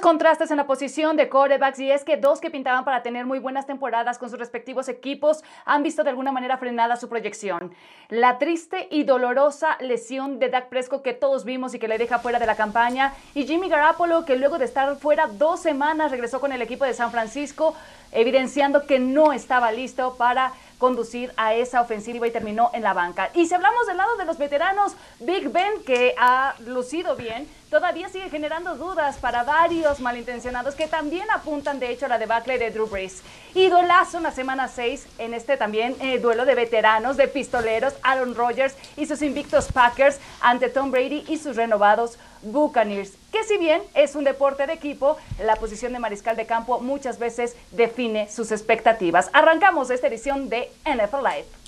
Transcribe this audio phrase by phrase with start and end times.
[0.00, 3.38] Contrastes en la posición de quarterbacks y es que dos que pintaban para tener muy
[3.38, 7.74] buenas temporadas con sus respectivos equipos han visto de alguna manera frenada su proyección.
[8.08, 12.18] La triste y dolorosa lesión de Dak Prescott que todos vimos y que le deja
[12.18, 16.40] fuera de la campaña y Jimmy Garoppolo que luego de estar fuera dos semanas regresó
[16.40, 17.74] con el equipo de San Francisco
[18.10, 23.30] evidenciando que no estaba listo para conducir a esa ofensiva y terminó en la banca.
[23.34, 28.08] Y si hablamos del lado de los veteranos, Big Ben, que ha lucido bien, todavía
[28.08, 32.70] sigue generando dudas para varios malintencionados que también apuntan de hecho a la debacle de
[32.70, 33.22] Drew Brees.
[33.54, 38.34] Idolazo en la semana 6 en este también eh, duelo de veteranos, de pistoleros, Aaron
[38.34, 43.82] Rodgers y sus invictos Packers ante Tom Brady y sus renovados Buccaneers, que si bien
[43.94, 48.50] es un deporte de equipo, la posición de mariscal de campo muchas veces define sus
[48.50, 49.30] expectativas.
[49.32, 51.59] Arrancamos esta edición de NFL Live.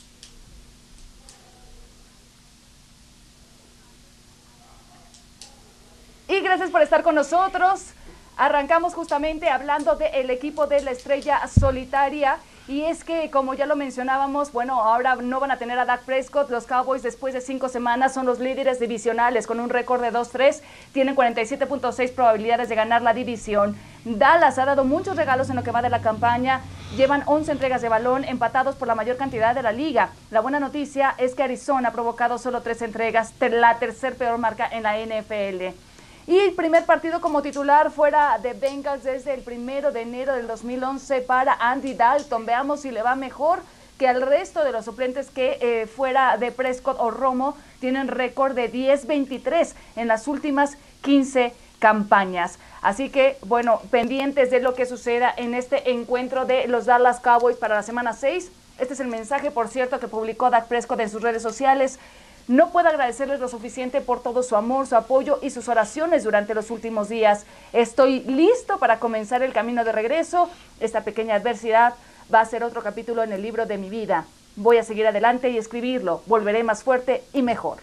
[6.33, 7.89] Y gracias por estar con nosotros.
[8.39, 13.77] Arrancamos justamente hablando del equipo de la estrella solitaria y es que, como ya lo
[13.77, 16.49] mencionábamos, bueno, ahora no van a tener a Dak Prescott.
[16.49, 20.63] Los Cowboys, después de cinco semanas, son los líderes divisionales con un récord de 2-3.
[20.95, 23.77] Tienen 47.6 probabilidades de ganar la división.
[24.07, 26.63] Dallas ha dado muchos regalos en lo que va de la campaña.
[26.97, 30.09] Llevan 11 entregas de balón, empatados por la mayor cantidad de la liga.
[30.31, 34.67] La buena noticia es que Arizona ha provocado solo tres entregas, la tercer peor marca
[34.67, 35.92] en la NFL.
[36.27, 40.47] Y el primer partido como titular fuera de Bengals desde el primero de enero del
[40.47, 42.47] 2011 para Andy Dalton.
[42.47, 43.61] Veamos si le va mejor
[43.99, 48.55] que al resto de los suplentes que eh, fuera de Prescott o Romo tienen récord
[48.55, 52.61] de 10-23 en las últimas 15 campañas.
[52.83, 57.57] Así que, bueno, pendientes de lo que suceda en este encuentro de los Dallas Cowboys
[57.57, 58.51] para la semana 6.
[58.79, 61.99] Este es el mensaje, por cierto, que publicó Dak Prescott en sus redes sociales.
[62.49, 66.55] No puedo agradecerles lo suficiente por todo su amor, su apoyo y sus oraciones durante
[66.55, 67.45] los últimos días.
[67.73, 70.51] Estoy listo para comenzar el camino de regreso.
[70.81, 71.95] Esta pequeña adversidad
[72.33, 74.27] va a ser otro capítulo en el libro de mi vida.
[74.57, 76.23] Voy a seguir adelante y escribirlo.
[76.27, 77.79] Volveré más fuerte y mejor.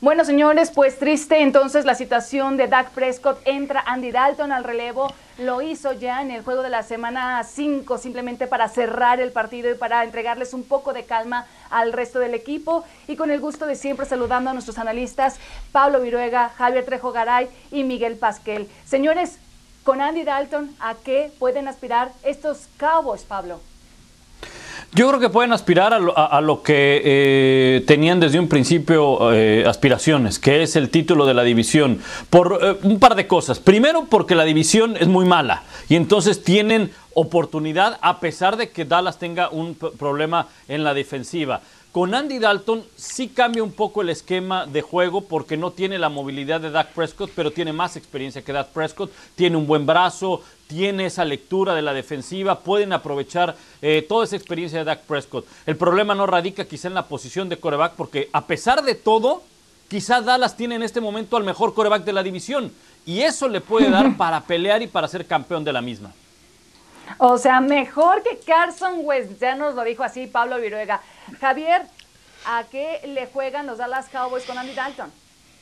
[0.00, 3.40] Bueno, señores, pues triste entonces la situación de Dak Prescott.
[3.44, 5.12] Entra Andy Dalton al relevo.
[5.38, 9.68] Lo hizo ya en el juego de la semana 5, simplemente para cerrar el partido
[9.68, 12.84] y para entregarles un poco de calma al resto del equipo.
[13.08, 15.40] Y con el gusto de siempre saludando a nuestros analistas,
[15.72, 18.68] Pablo Viruega, Javier Trejo Garay y Miguel Pasquel.
[18.84, 19.38] Señores,
[19.82, 23.60] con Andy Dalton, ¿a qué pueden aspirar estos Cowboys, Pablo?
[24.92, 30.38] Yo creo que pueden aspirar a lo, que eh, tenían desde un principio eh, aspiraciones,
[30.38, 32.00] que es el título de la división,
[32.30, 33.58] por eh, un par de cosas.
[33.58, 38.84] Primero, porque la división es muy mala y entonces tienen oportunidad a pesar de que
[38.84, 41.60] Dallas tenga un problema en la defensiva.
[41.94, 46.08] Con Andy Dalton sí cambia un poco el esquema de juego porque no tiene la
[46.08, 50.42] movilidad de Dak Prescott, pero tiene más experiencia que Dak Prescott, tiene un buen brazo,
[50.66, 55.46] tiene esa lectura de la defensiva, pueden aprovechar eh, toda esa experiencia de Dak Prescott.
[55.66, 59.42] El problema no radica quizá en la posición de coreback porque a pesar de todo,
[59.88, 62.72] quizá Dallas tiene en este momento al mejor coreback de la división
[63.06, 66.12] y eso le puede dar para pelear y para ser campeón de la misma.
[67.18, 71.02] O sea, mejor que Carson West, ya nos lo dijo así Pablo Viruega.
[71.38, 71.82] Javier,
[72.46, 75.12] ¿a qué le juegan los Dallas Cowboys con Andy Dalton?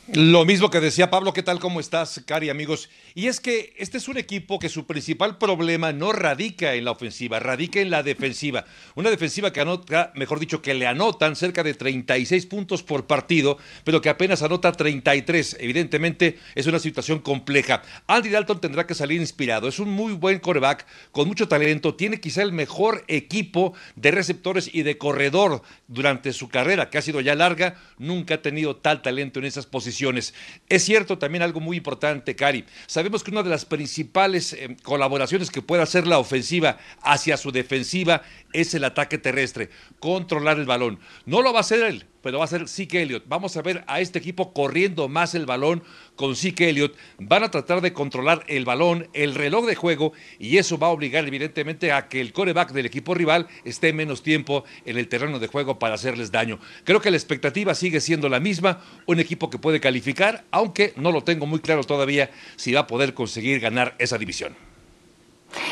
[0.09, 1.61] Lo mismo que decía Pablo, ¿qué tal?
[1.61, 2.91] ¿Cómo estás, Cari, amigos?
[3.15, 6.91] Y es que este es un equipo que su principal problema no radica en la
[6.91, 8.65] ofensiva, radica en la defensiva.
[8.97, 13.59] Una defensiva que anota, mejor dicho, que le anotan cerca de 36 puntos por partido,
[13.85, 15.59] pero que apenas anota 33.
[15.61, 17.83] Evidentemente es una situación compleja.
[18.09, 19.69] Andy Dalton tendrá que salir inspirado.
[19.69, 21.95] Es un muy buen coreback, con mucho talento.
[21.95, 27.03] Tiene quizá el mejor equipo de receptores y de corredor durante su carrera, que ha
[27.03, 27.77] sido ya larga.
[27.99, 29.92] Nunca ha tenido tal talento en esas posiciones
[30.69, 32.65] es cierto también algo muy importante, Cari.
[32.87, 37.53] Sabemos que una de las principales eh, colaboraciones que puede hacer la ofensiva hacia su
[37.53, 38.23] defensiva
[38.53, 39.71] es el ataque terrestre,
[40.01, 40.99] controlar el balón.
[41.27, 43.25] No lo va a hacer él, pero va a ser Zeke Elliott.
[43.27, 45.83] Vamos a ver a este equipo corriendo más el balón
[46.17, 46.97] con Zeke Elliott.
[47.19, 50.91] Van a tratar de controlar el balón, el reloj de juego, y eso va a
[50.91, 55.39] obligar evidentemente a que el coreback del equipo rival esté menos tiempo en el terreno
[55.39, 56.59] de juego para hacerles daño.
[56.85, 61.13] Creo que la expectativa sigue siendo la misma, un equipo que puede calificar, aunque no
[61.13, 64.72] lo tengo muy claro todavía si va a poder conseguir ganar esa división.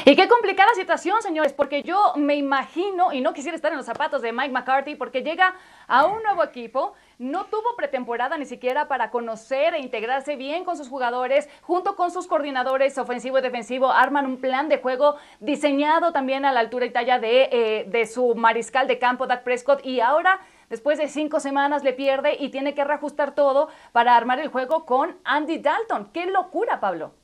[0.04, 3.86] Y qué complicada situación, señores, porque yo me imagino, y no quisiera estar en los
[3.86, 5.54] zapatos de Mike McCarthy, porque llega
[5.86, 10.76] a un nuevo equipo, no tuvo pretemporada ni siquiera para conocer e integrarse bien con
[10.76, 16.12] sus jugadores, junto con sus coordinadores ofensivo y defensivo, arman un plan de juego diseñado
[16.12, 19.84] también a la altura y talla de, eh, de su mariscal de campo, Dak Prescott,
[19.84, 24.40] y ahora después de cinco semanas le pierde y tiene que reajustar todo para armar
[24.40, 26.10] el juego con Andy Dalton.
[26.12, 27.19] ¡Qué locura, Pablo!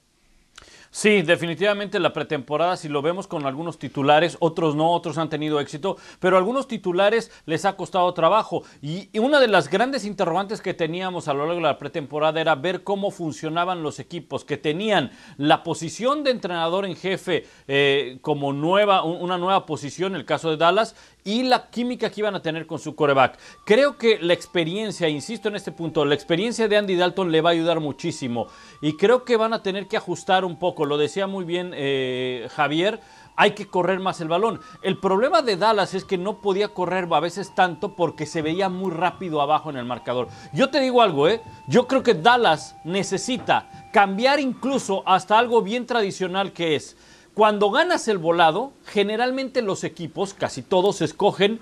[0.97, 5.61] Sí, definitivamente la pretemporada, si lo vemos con algunos titulares, otros no, otros han tenido
[5.61, 8.63] éxito, pero a algunos titulares les ha costado trabajo.
[8.81, 12.55] Y, una de las grandes interrogantes que teníamos a lo largo de la pretemporada era
[12.55, 18.55] ver cómo funcionaban los equipos que tenían la posición de entrenador en jefe eh, como
[18.55, 22.67] nueva, una nueva posición, el caso de Dallas, y la química que iban a tener
[22.67, 23.39] con su coreback.
[23.65, 27.51] Creo que la experiencia, insisto en este punto, la experiencia de Andy Dalton le va
[27.51, 28.47] a ayudar muchísimo
[28.81, 32.49] y creo que van a tener que ajustar un poco, lo decía muy bien eh,
[32.55, 33.01] Javier,
[33.35, 34.61] hay que correr más el balón.
[34.83, 38.69] El problema de Dallas es que no podía correr a veces tanto porque se veía
[38.69, 40.29] muy rápido abajo en el marcador.
[40.53, 41.43] Yo te digo algo, ¿eh?
[41.67, 46.97] Yo creo que Dallas necesita cambiar incluso hasta algo bien tradicional que es
[47.37, 51.61] cuando ganas el volado, generalmente los equipos, casi todos, escogen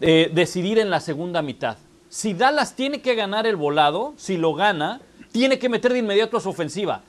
[0.00, 1.76] eh, decidir en la segunda mitad.
[2.08, 5.00] Si Dallas tiene que ganar el volado, si lo gana,
[5.32, 7.02] tiene que meter de inmediato a su ofensiva.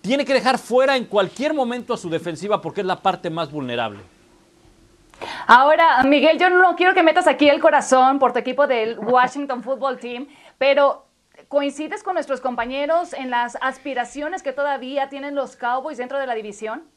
[0.00, 3.52] Tiene que dejar fuera en cualquier momento a su defensiva porque es la parte más
[3.52, 4.00] vulnerable.
[5.46, 9.62] Ahora, Miguel, yo no quiero que metas aquí el corazón por tu equipo del Washington
[9.62, 10.26] Football Team,
[10.58, 11.06] pero
[11.46, 16.34] ¿coincides con nuestros compañeros en las aspiraciones que todavía tienen los Cowboys dentro de la
[16.34, 16.90] división?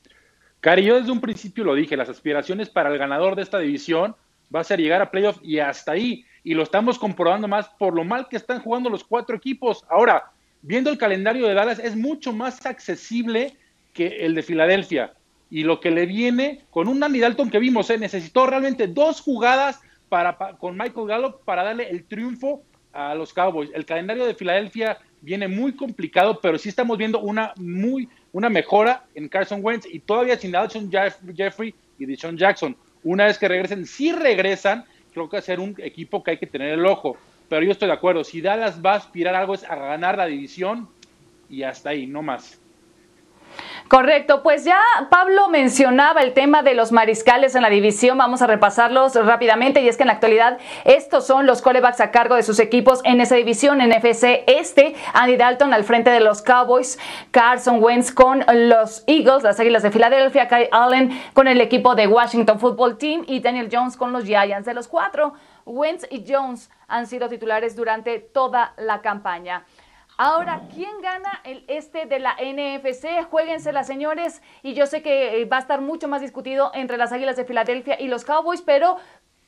[0.65, 4.15] Cari, yo desde un principio lo dije, las aspiraciones para el ganador de esta división
[4.53, 6.25] va a ser llegar a playoff y hasta ahí.
[6.43, 9.85] Y lo estamos comprobando más por lo mal que están jugando los cuatro equipos.
[9.91, 10.31] Ahora,
[10.63, 13.55] viendo el calendario de Dallas, es mucho más accesible
[13.93, 15.13] que el de Filadelfia.
[15.51, 17.99] Y lo que le viene con un Andy Dalton que vimos, ¿eh?
[17.99, 23.69] necesitó realmente dos jugadas para, con Michael Gallup para darle el triunfo a los Cowboys.
[23.71, 29.05] El calendario de Filadelfia viene muy complicado, pero sí estamos viendo una muy una mejora
[29.15, 32.75] en Carson Wentz y todavía sin Alshon Jeffrey y Deshaun Jackson.
[33.05, 34.83] Una vez que regresen, si regresan,
[35.13, 37.15] creo que va a ser un equipo que hay que tener el ojo.
[37.47, 40.25] Pero yo estoy de acuerdo, si Dallas va a aspirar algo es a ganar la
[40.25, 40.89] división
[41.49, 42.59] y hasta ahí, no más.
[43.87, 44.79] Correcto, pues ya
[45.11, 49.87] Pablo mencionaba el tema de los mariscales en la división, vamos a repasarlos rápidamente y
[49.87, 53.21] es que en la actualidad estos son los corebacks a cargo de sus equipos en
[53.21, 56.97] esa división, en FC este, Andy Dalton al frente de los Cowboys,
[57.29, 62.07] Carson Wentz con los Eagles, las Águilas de Filadelfia, Kyle Allen con el equipo de
[62.07, 65.33] Washington Football Team y Daniel Jones con los Giants de los cuatro.
[65.65, 69.65] Wentz y Jones han sido titulares durante toda la campaña.
[70.17, 73.25] Ahora, ¿quién gana el este de la NFC?
[73.29, 74.41] Jueguensela, señores.
[74.63, 77.43] Y yo sé que eh, va a estar mucho más discutido entre las Águilas de
[77.43, 78.95] Filadelfia y los Cowboys, pero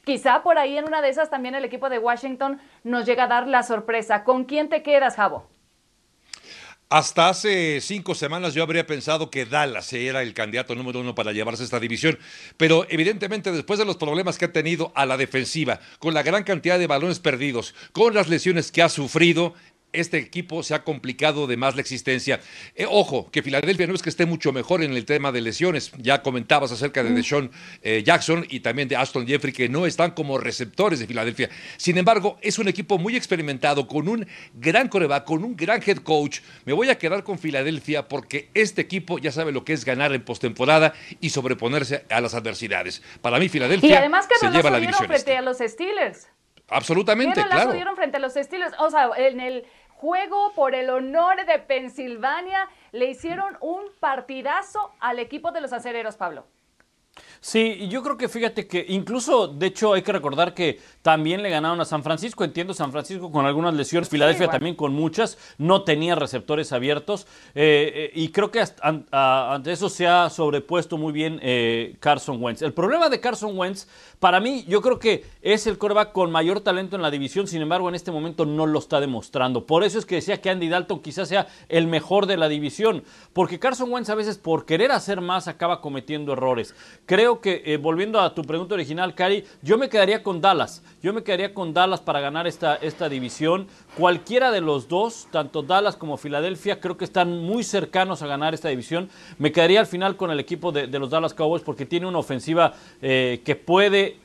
[0.03, 3.27] quizá por ahí en una de esas también el equipo de Washington nos llega a
[3.27, 4.25] dar la sorpresa.
[4.25, 5.47] ¿Con quién te quedas, Javo?
[6.89, 11.33] Hasta hace cinco semanas yo habría pensado que Dallas era el candidato número uno para
[11.33, 12.17] llevarse esta división,
[12.55, 16.45] pero evidentemente después de los problemas que ha tenido a la defensiva, con la gran
[16.45, 19.53] cantidad de balones perdidos, con las lesiones que ha sufrido,
[19.99, 22.39] este equipo se ha complicado de más la existencia.
[22.75, 25.91] Eh, ojo, que Filadelfia no es que esté mucho mejor en el tema de lesiones.
[25.97, 27.51] Ya comentabas acerca de Deshaun
[27.81, 31.49] eh, Jackson y también de Aston Jeffrey, que no están como receptores de Filadelfia.
[31.77, 35.97] Sin embargo, es un equipo muy experimentado, con un gran coreback, con un gran head
[35.97, 36.39] coach.
[36.65, 40.13] Me voy a quedar con Filadelfia porque este equipo ya sabe lo que es ganar
[40.13, 43.01] en postemporada y sobreponerse a las adversidades.
[43.21, 45.07] Para mí, Filadelfia y además que se lleva la división.
[45.07, 45.37] frente este.
[45.37, 46.27] a los Steelers.
[46.69, 47.71] Absolutamente, ¿Qué claro.
[47.71, 48.73] dieron frente a los Steelers?
[48.79, 49.65] O sea, en el
[49.97, 56.17] juego por el honor de Pensilvania le hicieron un partidazo al equipo de los acereros,
[56.17, 56.45] Pablo.
[57.39, 61.49] Sí, yo creo que fíjate que incluso, de hecho, hay que recordar que también le
[61.49, 62.43] ganaron a San Francisco.
[62.43, 67.27] Entiendo, San Francisco con algunas lesiones, Filadelfia también con muchas, no tenía receptores abiertos.
[67.55, 68.63] Eh, eh, y creo que
[69.11, 72.61] ante eso se ha sobrepuesto muy bien eh, Carson Wentz.
[72.61, 73.87] El problema de Carson Wentz,
[74.19, 77.61] para mí, yo creo que es el coreback con mayor talento en la división, sin
[77.61, 79.65] embargo, en este momento no lo está demostrando.
[79.65, 83.03] Por eso es que decía que Andy Dalton quizás sea el mejor de la división,
[83.33, 86.73] porque Carson Wentz a veces por querer hacer más acaba cometiendo errores.
[87.05, 90.83] Creo que, eh, volviendo a tu pregunta original, Cari, yo me quedaría con Dallas.
[91.03, 93.67] Yo me quedaría con Dallas para ganar esta, esta división.
[93.97, 98.53] Cualquiera de los dos, tanto Dallas como Filadelfia, creo que están muy cercanos a ganar
[98.53, 99.09] esta división.
[99.37, 102.73] Me quedaría al final con el equipo de, los Dallas Cowboys porque tiene una ofensiva
[103.01, 104.17] eh, que puede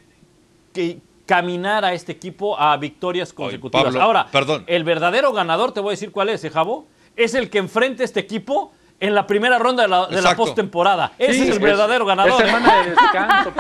[1.27, 3.95] caminar a este equipo a victorias consecutivas.
[3.97, 4.65] Ahora, perdón.
[4.67, 6.87] el verdadero ganador, te voy a decir cuál es, ¿eh, Javo?
[7.17, 11.13] Es el que enfrente este equipo en la primera ronda de la, de postemporada.
[11.19, 12.41] Ese es el verdadero ganador.
[12.41, 13.53] Es semana de descanso,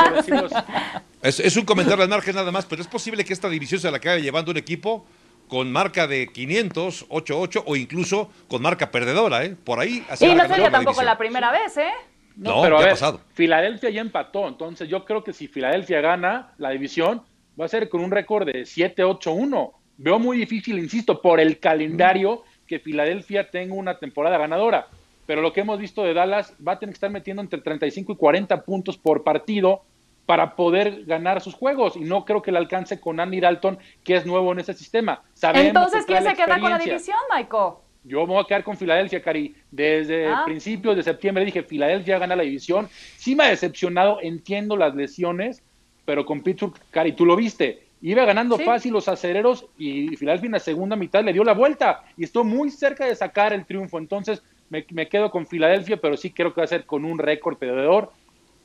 [1.23, 3.97] es, un comentario al margen nada más, pero es posible que esta división se la
[3.97, 5.05] acabe llevando un equipo
[5.49, 9.57] con marca de 500, 8-8 o incluso con marca perdedora, ¿eh?
[9.65, 10.05] Por ahí.
[10.21, 11.91] y no sería tampoco la primera vez, ¿eh?
[12.37, 13.21] No, pero ha pasado.
[13.35, 17.21] Filadelfia ya empató, entonces yo creo que si Filadelfia gana la división,
[17.61, 19.73] va a ser con un récord de 7-8-1.
[19.97, 24.87] Veo muy difícil, insisto, por el calendario que Filadelfia tenga una temporada ganadora
[25.27, 28.13] pero lo que hemos visto de Dallas va a tener que estar metiendo entre 35
[28.13, 29.83] y 40 puntos por partido
[30.27, 34.17] para poder ganar sus juegos y no creo que le alcance con Andy Dalton, que
[34.17, 35.23] es nuevo en ese sistema.
[35.55, 37.75] Entonces, ¿quién se queda con la división, Michael?
[38.05, 39.55] Yo me voy a quedar con Filadelfia, Cari.
[39.71, 40.43] Desde ah.
[40.45, 42.89] principios de septiembre dije, Filadelfia gana la división.
[43.17, 45.63] Sí me ha decepcionado, entiendo las lesiones,
[46.05, 47.85] pero con Pittsburgh, Cari, tú lo viste.
[48.01, 52.03] Iba ganando fácil los acereros y Filadelfia en la segunda mitad le dio la vuelta
[52.17, 53.99] y estuvo muy cerca de sacar el triunfo.
[53.99, 54.43] Entonces
[54.91, 58.13] me, quedo con Filadelfia, pero sí creo que va a ser con un récord perdedor.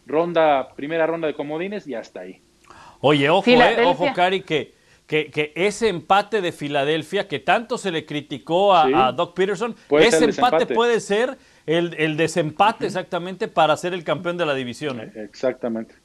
[0.05, 2.41] Ronda, primera ronda de comodines y hasta ahí.
[3.01, 8.05] Oye, ojo, eh, ojo, Cari, que que, ese empate de Filadelfia, que tanto se le
[8.05, 14.03] criticó a, Doc Peterson, ese empate puede ser el, el desempate exactamente para ser el
[14.03, 14.99] campeón de la división.
[14.99, 15.11] ¿eh?
[15.15, 15.95] Exactamente.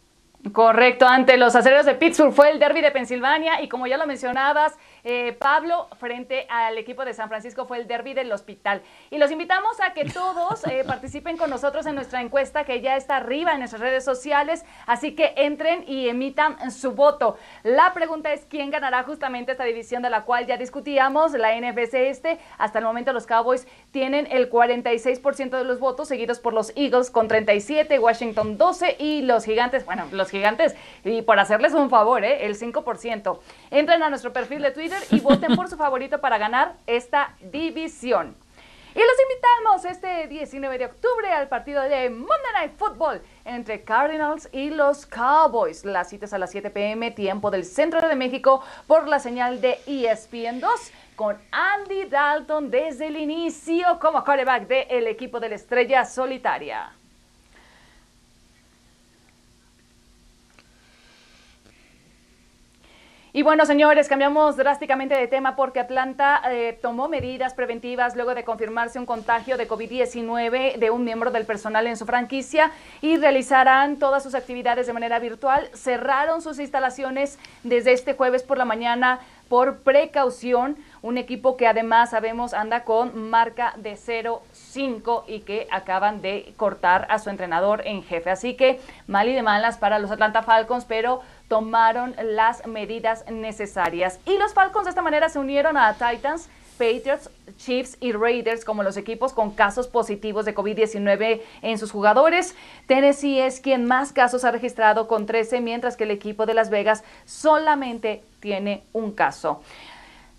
[0.53, 4.07] Correcto, ante los acereros de Pittsburgh fue el derby de Pensilvania y como ya lo
[4.07, 8.83] mencionabas, eh, Pablo, frente al equipo de San Francisco, fue el derby del hospital.
[9.11, 12.97] Y los invitamos a que todos eh, participen con nosotros en nuestra encuesta que ya
[12.97, 17.37] está arriba en nuestras redes sociales, así que entren y emitan su voto.
[17.65, 21.95] La pregunta es quién ganará justamente esta división de la cual ya discutíamos, la NFC
[21.95, 22.39] este.
[22.59, 27.11] Hasta el momento los Cowboys tienen el 46% de los votos, seguidos por los Eagles
[27.11, 32.25] con 37, Washington 12 y los Gigantes, bueno, los Gigantes, y por hacerles un favor,
[32.25, 32.47] ¿eh?
[32.47, 33.41] el 5%.
[33.71, 38.37] Entren a nuestro perfil de Twitter y voten por su favorito para ganar esta división.
[38.95, 44.51] Y los invitamos este 19 de octubre al partido de Monday Night Football entre Cardinals
[44.53, 45.87] y los Cowboys.
[45.87, 49.79] Las citas a las 7 pm, tiempo del centro de México, por la señal de
[49.87, 56.05] ESPN 2, con Andy Dalton desde el inicio como quarterback del equipo de la estrella
[56.05, 56.93] solitaria.
[63.35, 68.45] Y bueno, señores, cambiamos drásticamente de tema porque Atlanta eh, tomó medidas preventivas luego de
[68.45, 73.97] confirmarse un contagio de COVID-19 de un miembro del personal en su franquicia y realizarán
[73.97, 75.71] todas sus actividades de manera virtual.
[75.73, 80.77] Cerraron sus instalaciones desde este jueves por la mañana por precaución.
[81.03, 87.07] Un equipo que además sabemos anda con marca de 0-5 y que acaban de cortar
[87.11, 88.31] a su entrenador en jefe.
[88.31, 91.21] Así que mal y de malas para los Atlanta Falcons, pero
[91.53, 94.19] tomaron las medidas necesarias.
[94.25, 97.29] Y los Falcons de esta manera se unieron a Titans, Patriots,
[97.59, 102.57] Chiefs y Raiders como los equipos con casos positivos de COVID-19 en sus jugadores.
[102.87, 106.71] Tennessee es quien más casos ha registrado con 13, mientras que el equipo de Las
[106.71, 109.61] Vegas solamente tiene un caso.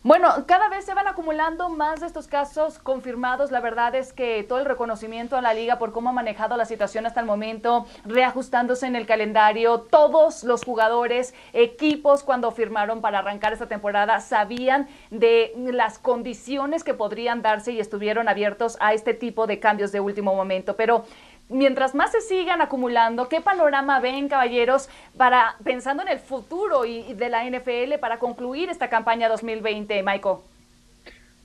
[0.05, 3.51] Bueno, cada vez se van acumulando más de estos casos confirmados.
[3.51, 6.65] La verdad es que todo el reconocimiento a la liga por cómo ha manejado la
[6.65, 13.19] situación hasta el momento, reajustándose en el calendario, todos los jugadores, equipos cuando firmaron para
[13.19, 19.13] arrancar esta temporada sabían de las condiciones que podrían darse y estuvieron abiertos a este
[19.13, 20.75] tipo de cambios de último momento.
[20.75, 21.05] Pero
[21.49, 27.13] mientras más se sigan acumulando, ¿qué panorama ven, caballeros, para pensando en el futuro y,
[27.13, 30.37] de la NFL para concluir esta campaña 2020, Michael?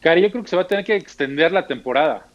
[0.01, 2.27] Cari, yo creo que se va a tener que extender la temporada.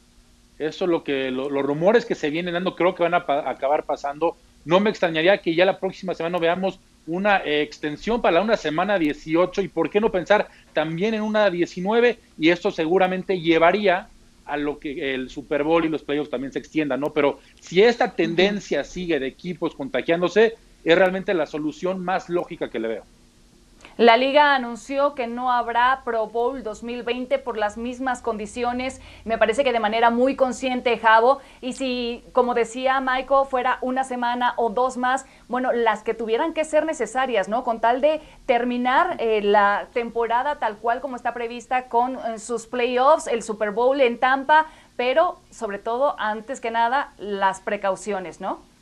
[0.60, 3.84] Eso es lo que los rumores que se vienen dando creo que van a, acabar
[3.84, 4.36] pasando.
[4.66, 9.62] No me extrañaría que ya la próxima semana veamos una extensión para una semana 18
[9.62, 14.08] y por qué no pensar también en una 19 y esto seguramente llevaría
[14.46, 17.14] a lo que el Super Bowl y los playoffs también se extiendan, ¿no?
[17.14, 22.80] Pero si esta tendencia sigue de equipos contagiándose, es realmente la solución más lógica que
[22.80, 23.06] le veo.
[23.98, 29.64] La liga anunció que no habrá Pro Bowl 2020 por las mismas condiciones, me parece
[29.64, 34.72] que de manera muy consciente, Javo, y si, como decía Michael, fuera una semana o
[34.72, 37.64] dos más, bueno, las que tuvieran que ser necesarias, ¿no?
[37.64, 42.66] Con tal de terminar eh, la temporada tal cual como está prevista con eh, sus
[42.66, 44.66] playoffs, el Super Bowl en Tampa,
[44.98, 48.73] pero sobre todo, antes que nada, las precauciones, ¿no?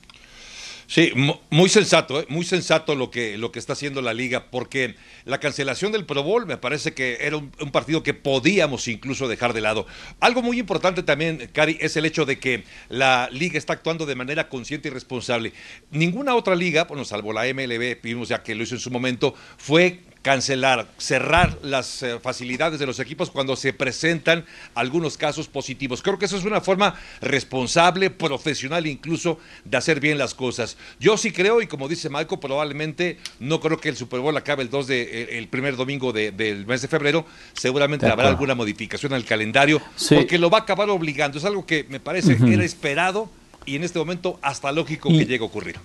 [0.92, 1.14] Sí,
[1.50, 2.26] muy sensato, ¿eh?
[2.28, 6.22] muy sensato lo que, lo que está haciendo la liga, porque la cancelación del Pro
[6.22, 9.88] Bowl me parece que era un, partido que podíamos incluso dejar de lado.
[10.20, 14.16] Algo muy importante también, Cari, es el hecho de que la liga está actuando de
[14.16, 15.54] manera consciente y responsable.
[15.92, 19.34] Ninguna otra liga, bueno, salvo la MLB, vimos ya que lo hizo en su momento,
[19.56, 26.02] fue cancelar, cerrar las eh, facilidades de los equipos cuando se presentan algunos casos positivos.
[26.02, 30.78] Creo que eso es una forma responsable, profesional incluso, de hacer bien las cosas.
[31.00, 34.64] Yo sí creo, y como dice Marco, probablemente no creo que el Super Bowl acabe
[34.64, 37.26] el 2 de, el primer domingo del mes de febrero.
[37.54, 41.40] Seguramente habrá alguna modificación al calendario, porque lo va a acabar obligando.
[41.40, 43.30] Es algo que me parece que era esperado
[43.66, 45.78] y en este momento hasta lógico que llegue a ocurrir.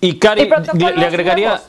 [0.00, 1.60] Y Cari, le, agregaría...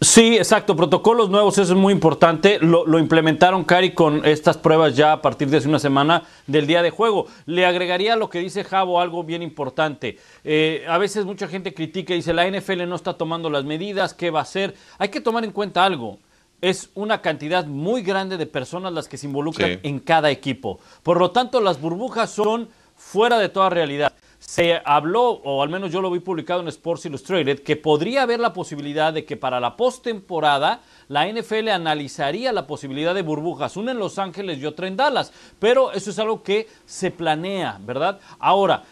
[0.00, 0.76] Sí, exacto.
[0.76, 2.60] Protocolos nuevos, eso es muy importante.
[2.60, 6.82] Lo, implementaron, Cari, con estas pruebas ya a partir de hace una semana del día
[6.82, 7.26] de juego.
[7.46, 10.18] Le agregaría a lo que dice Javo algo bien importante.
[10.44, 14.14] Eh, a veces mucha gente critica y dice, la NFL no está tomando las medidas,
[14.14, 14.76] ¿qué va a hacer?
[14.98, 16.18] Hay que tomar en cuenta algo.
[16.60, 20.78] Es una cantidad muy grande de personas las que se involucran en cada equipo.
[21.02, 24.12] Por lo tanto, las burbujas son fuera de toda realidad
[24.58, 28.40] se habló, o al menos yo lo vi publicado en Sports Illustrated, que podría haber
[28.40, 33.92] la posibilidad de que para la postemporada la NFL analizaría la posibilidad de burbujas, una
[33.92, 38.18] en Los Ángeles y otra en Dallas, pero eso es algo que se planea, ¿verdad?
[38.40, 38.82] Ahora,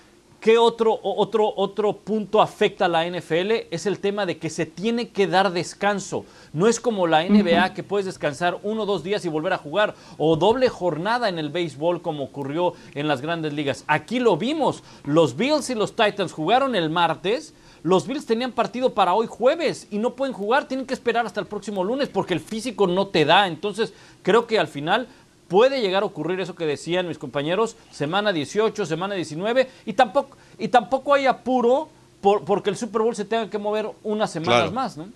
[0.47, 3.67] ¿Qué otro, otro, otro punto afecta a la NFL?
[3.73, 6.25] Es el tema de que se tiene que dar descanso.
[6.53, 9.59] No es como la NBA que puedes descansar uno o dos días y volver a
[9.59, 13.83] jugar, o doble jornada en el béisbol como ocurrió en las grandes ligas.
[13.89, 14.85] Aquí lo vimos.
[15.03, 17.53] Los Bills y los Titans jugaron el martes.
[17.83, 21.41] Los Bills tenían partido para hoy jueves y no pueden jugar, tienen que esperar hasta
[21.41, 23.49] el próximo lunes porque el físico no te da.
[23.49, 25.09] Entonces, creo que al final
[25.49, 30.37] puede llegar a ocurrir eso que decían mis compañeros, semana 18, semana 19, y tampoco,
[30.59, 31.89] y tampoco hay apuro
[32.21, 35.09] por, porque el Super Bowl se tenga que mover unas semanas más, ¿no?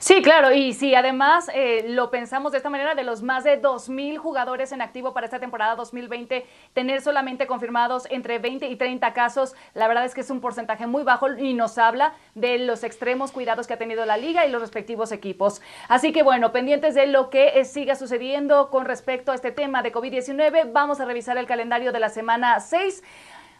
[0.00, 3.60] Sí, claro, y si además eh, lo pensamos de esta manera, de los más de
[3.60, 9.12] 2.000 jugadores en activo para esta temporada 2020, tener solamente confirmados entre 20 y 30
[9.12, 12.84] casos, la verdad es que es un porcentaje muy bajo y nos habla de los
[12.84, 15.60] extremos cuidados que ha tenido la liga y los respectivos equipos.
[15.88, 19.92] Así que bueno, pendientes de lo que siga sucediendo con respecto a este tema de
[19.92, 23.02] COVID-19, vamos a revisar el calendario de la semana 6.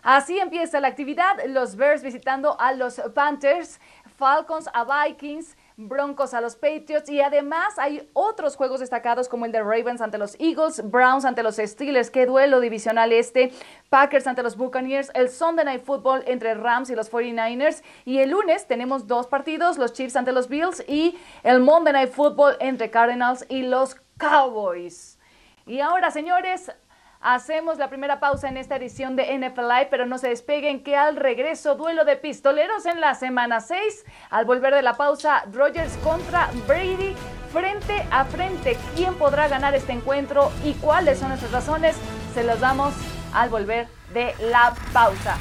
[0.05, 3.81] Así empieza la actividad, los Bears visitando a los Panthers,
[4.17, 9.53] Falcons a Vikings, Broncos a los Patriots y además hay otros juegos destacados como el
[9.53, 13.53] de Ravens ante los Eagles, Browns ante los Steelers, qué duelo divisional este,
[13.89, 18.31] Packers ante los Buccaneers, el Sunday Night Football entre Rams y los 49ers y el
[18.31, 22.91] lunes tenemos dos partidos, los Chiefs ante los Bills y el Monday Night Football entre
[22.91, 25.17] Cardinals y los Cowboys.
[25.65, 26.73] Y ahora, señores,
[27.21, 30.97] Hacemos la primera pausa en esta edición de NFL Live, pero no se despeguen que
[30.97, 34.05] al regreso duelo de pistoleros en la semana 6.
[34.31, 37.17] Al volver de la pausa, Rogers contra Brady
[37.53, 38.77] frente a frente.
[38.95, 41.97] ¿Quién podrá ganar este encuentro y cuáles son nuestras razones?
[42.35, 42.95] Se los damos
[43.35, 45.37] al volver de la pausa.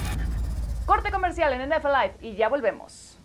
[0.87, 3.16] Corte comercial en NFL Live y ya volvemos.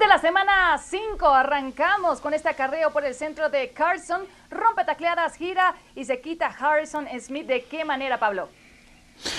[0.00, 1.26] De la semana 5.
[1.26, 4.22] Arrancamos con este acarreo por el centro de Carson.
[4.50, 7.46] Rompe tacleadas, gira y se quita Harrison Smith.
[7.46, 8.48] ¿De qué manera, Pablo?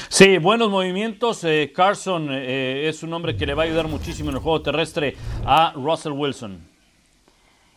[0.10, 1.44] Sí, buenos movimientos.
[1.44, 4.62] Eh, Carson eh, es un hombre que le va a ayudar muchísimo en el juego
[4.62, 6.68] terrestre a Russell Wilson.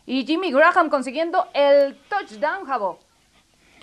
[0.05, 3.06] Y Jimmy Graham consiguiendo el touchdown, Jabo.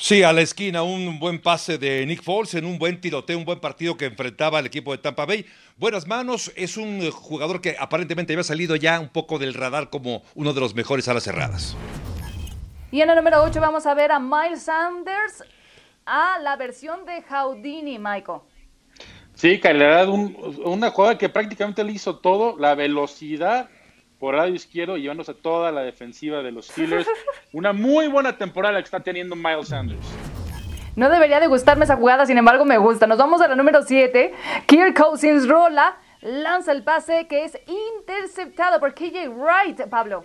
[0.04, 3.46] Sí, a la esquina, un buen pase de Nick Foles en un buen tiroteo, un
[3.46, 5.46] buen partido que enfrentaba al equipo de Tampa Bay.
[5.78, 10.22] Buenas manos, es un jugador que aparentemente había salido ya un poco del radar como
[10.36, 11.78] uno de los mejores alas cerradas.
[12.92, 15.46] Y en el número 8 vamos a ver a Miles Sanders
[16.06, 18.42] a la versión de Houdini, Michael.
[19.36, 23.70] Sí, que le ha una jugada que prácticamente le hizo todo, la velocidad
[24.24, 27.06] por lado izquierdo, llevándose toda la defensiva de los Steelers.
[27.52, 30.00] Una muy buena temporada que está teniendo Miles Sanders.
[30.96, 33.06] No debería de gustarme esa jugada, sin embargo me gusta.
[33.06, 34.34] Nos vamos a la número 7.
[34.66, 40.24] Kirk Cousins rola, lanza el pase que es interceptado por KJ Wright, Pablo.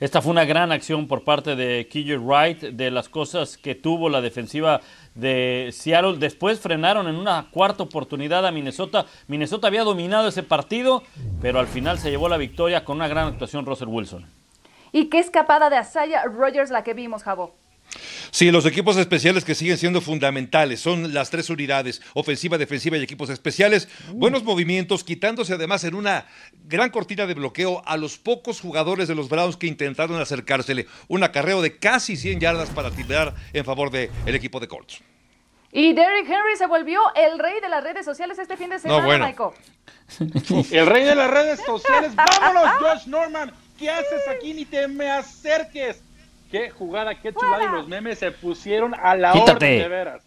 [0.00, 4.08] Esta fue una gran acción por parte de KJ Wright, de las cosas que tuvo
[4.08, 4.80] la defensiva
[5.14, 6.18] de Seattle.
[6.18, 9.06] Después frenaron en una cuarta oportunidad a Minnesota.
[9.28, 11.02] Minnesota había dominado ese partido,
[11.40, 14.26] pero al final se llevó la victoria con una gran actuación Russell Wilson.
[14.92, 17.54] Y qué escapada de Asaya Rogers la que vimos, Jabo.
[18.30, 23.02] Sí, los equipos especiales que siguen siendo fundamentales son las tres unidades, ofensiva, defensiva y
[23.02, 23.88] equipos especiales.
[24.12, 26.26] Buenos movimientos, quitándose además en una
[26.64, 30.86] gran cortina de bloqueo a los pocos jugadores de los Browns que intentaron acercársele.
[31.08, 35.02] Un acarreo de casi 100 yardas para tirar en favor del equipo de Colts.
[35.74, 39.26] Y Derrick Henry se volvió el rey de las redes sociales este fin de semana,
[39.26, 39.52] Michael.
[40.70, 42.14] El rey de las redes sociales.
[42.16, 43.52] ¡Vámonos, Josh Norman!
[43.78, 44.52] ¿Qué haces aquí?
[44.52, 46.02] Ni te me acerques.
[46.52, 47.64] Qué jugada, qué chulada.
[47.64, 50.22] Y los memes se pusieron a la orden, de veras.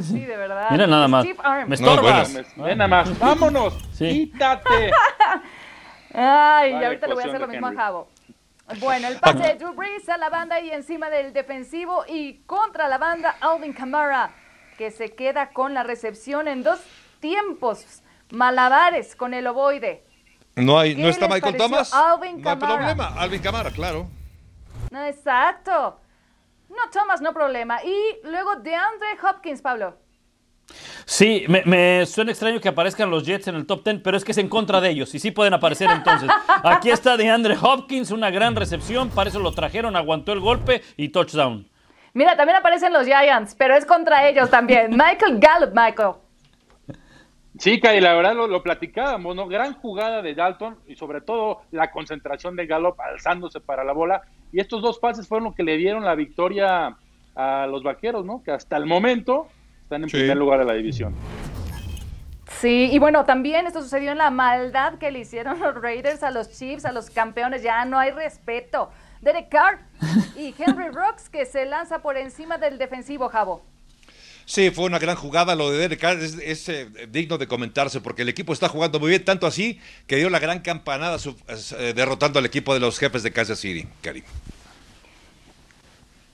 [0.00, 0.70] Sí, de verdad.
[0.70, 1.26] Mira nada más.
[1.66, 2.56] Me estorbas.
[2.56, 3.18] Ven nada más.
[3.18, 3.74] Vámonos.
[3.98, 4.90] Quítate.
[6.14, 8.08] Ay, y ahorita le voy a hacer lo mismo a Javo.
[8.80, 12.88] Bueno, el pase de Drew Brees a la banda y encima del defensivo y contra
[12.88, 14.30] la banda Alvin Kamara,
[14.78, 16.80] que se queda con la recepción en dos
[17.20, 18.02] tiempos.
[18.30, 20.02] Malabares con el ovoide.
[20.56, 21.92] No, hay, ¿no está Michael Thomas?
[21.92, 23.08] Alvin no hay problema.
[23.18, 24.08] Alvin Kamara, claro.
[24.92, 25.98] No, exacto.
[26.68, 27.82] No, Thomas, no problema.
[27.82, 29.96] Y luego de Andre Hopkins, Pablo.
[31.06, 34.32] Sí, me, suena extraño que aparezcan los Jets en el top 10, pero es que
[34.32, 36.28] es en contra de ellos y sí pueden aparecer entonces.
[36.62, 41.08] Aquí está DeAndre Hopkins, una gran recepción, para eso lo trajeron, aguantó el golpe y
[41.08, 41.68] touchdown.
[42.12, 44.90] Mira, también aparecen los Giants, pero es contra ellos también.
[44.96, 46.12] Michael Gallup, Michael.
[47.58, 49.46] Sí, y la verdad lo, platicábamos, ¿no?
[49.46, 54.22] Gran jugada de Dalton y sobre todo la concentración de Gallup alzándose para la bola.
[54.52, 56.96] Y estos dos pases fueron lo que le dieron la victoria
[57.34, 58.42] a los vaqueros, ¿no?
[58.42, 59.48] Que hasta el momento
[59.82, 61.14] están en primer lugar de la división.
[62.60, 66.30] Sí, y bueno, también esto sucedió en la maldad que le hicieron los Raiders a
[66.30, 67.62] los Chiefs, a los campeones.
[67.62, 68.90] Ya no hay respeto.
[69.20, 69.80] Derek Carr
[70.36, 73.62] y Henry Rocks que se lanza por encima del defensivo Jabo.
[74.52, 75.54] Sí, fue una gran jugada.
[75.54, 76.04] Lo de Derek
[76.42, 80.16] es, eh, digno de comentarse porque el equipo está jugando muy bien, tanto así que
[80.16, 84.24] dio la gran campanada eh, derrotando al equipo de los jefes de Kansas City, Karim.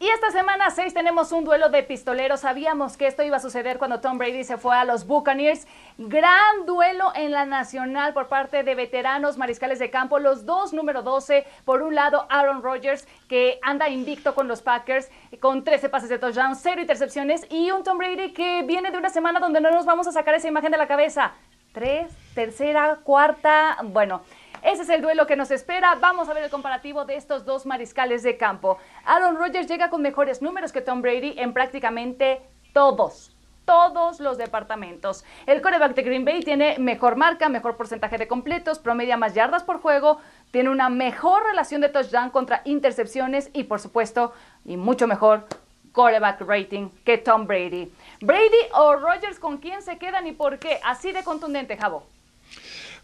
[0.00, 2.40] Y esta semana 6 tenemos un duelo de pistoleros.
[2.40, 5.66] Sabíamos que esto iba a suceder cuando Tom Brady se fue a los Buccaneers.
[5.98, 10.20] Gran duelo en la nacional por parte de veteranos mariscales de campo.
[10.20, 11.44] Los dos número 12.
[11.64, 16.20] Por un lado, Aaron Rodgers, que anda invicto con los Packers, con 13 pases de
[16.20, 17.44] touchdown, 0 intercepciones.
[17.50, 20.32] Y un Tom Brady que viene de una semana donde no nos vamos a sacar
[20.37, 21.32] esa imagen de la cabeza.
[21.72, 23.78] Tres, tercera, cuarta.
[23.82, 24.22] Bueno.
[24.62, 25.96] Ese es el duelo que nos espera.
[25.96, 28.78] Vamos a ver el comparativo de estos dos mariscales de campo.
[29.04, 32.42] Aaron Rodgers llega con mejores números que Tom Brady en prácticamente
[32.72, 33.34] todos
[33.68, 35.26] todos los departamentos.
[35.44, 39.62] El coreback de Green Bay tiene mejor marca, mejor porcentaje de completos, promedia más yardas
[39.62, 44.32] por juego, tiene una mejor relación de touchdown contra intercepciones y por supuesto,
[44.64, 45.46] y mucho mejor
[45.92, 47.92] coreback rating que Tom Brady.
[48.22, 50.80] Brady o Rodgers, ¿con quién se quedan y por qué?
[50.82, 52.06] Así de contundente, Javo.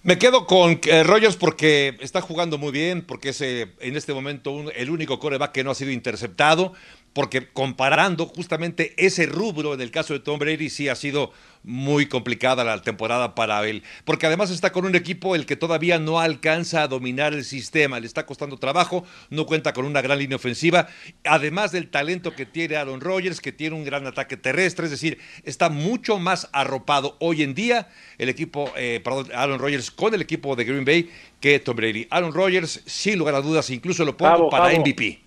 [0.05, 4.13] Me quedo con eh, Rogers porque está jugando muy bien, porque es eh, en este
[4.13, 6.75] momento el único coreback que no ha sido interceptado
[7.15, 12.07] porque comparando justamente ese rubro en el caso de Tom Brady sí ha sido muy
[12.07, 16.21] complicada la temporada para él, porque además está con un equipo el que todavía no
[16.21, 20.37] alcanza a dominar el sistema, le está costando trabajo, no cuenta con una gran línea
[20.37, 20.89] ofensiva,
[21.25, 25.19] además del talento que tiene Aaron Rodgers, que tiene un gran ataque terrestre, es decir,
[25.45, 30.21] está mucho más arropado hoy en día el equipo, eh, perdón, Aaron Rodgers con el
[30.21, 32.07] equipo de Green Bay que Tom Brady.
[32.11, 35.24] Aaron Rodgers, sin lugar a dudas, incluso lo pongo para MVP.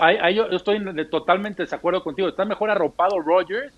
[0.00, 2.28] Ahí, yo estoy totalmente de acuerdo contigo.
[2.28, 3.72] Está mejor arropado Rogers.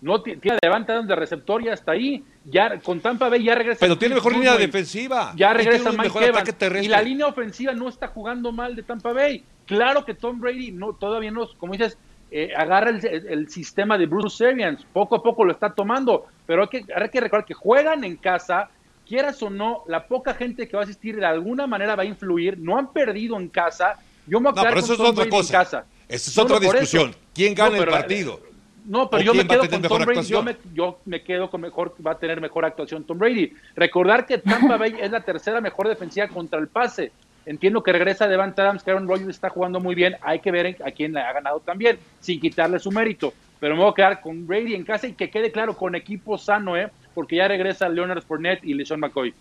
[0.00, 2.24] No tiene levanta de receptor y hasta ahí.
[2.44, 3.80] Ya con Tampa Bay ya regresa.
[3.80, 5.32] Pero tiene mejor línea defensiva.
[5.34, 9.12] Ya regresa Mike mejor Evans, Y la línea ofensiva no está jugando mal de Tampa
[9.12, 9.44] Bay.
[9.66, 11.98] Claro que Tom Brady no todavía no, como dices,
[12.30, 14.86] eh, agarra el, sistema de Bruce Arians.
[14.92, 16.26] Poco a poco lo está tomando.
[16.46, 18.70] Pero hay que, hay que recordar que juegan en casa.
[19.06, 22.06] Quieras o no, la poca gente que va a asistir de alguna manera va a
[22.06, 22.58] influir.
[22.58, 25.52] No han perdido en casa yo me no, pero eso es otra cosa.
[25.52, 25.86] Casa.
[26.08, 27.14] Esa es otra discusión.
[27.34, 28.40] ¿Quién gana el partido?
[28.88, 30.26] No, pero yo me quedo con Tom Brady.
[30.72, 33.52] Yo me, quedo con mejor, va a tener mejor actuación Tom Brady.
[33.76, 37.12] Recordar que Tampa Bay es la tercera mejor defensiva contra el pase.
[37.44, 40.16] Entiendo que regresa Devante Adams, que Aaron Rodgers está jugando muy bien.
[40.22, 43.34] Hay que ver a quién le ha ganado también, sin quitarle su mérito.
[43.60, 46.38] Pero me voy a quedar con Brady en casa y que quede claro, con equipo
[46.38, 46.90] sano, ¿eh?
[47.14, 49.34] Porque ya regresa Leonard Fournette y LeSean McCoy.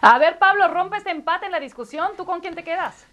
[0.00, 2.08] A ver, Pablo, rompe este empate en la discusión.
[2.16, 3.06] ¿Tú con quién te quedas?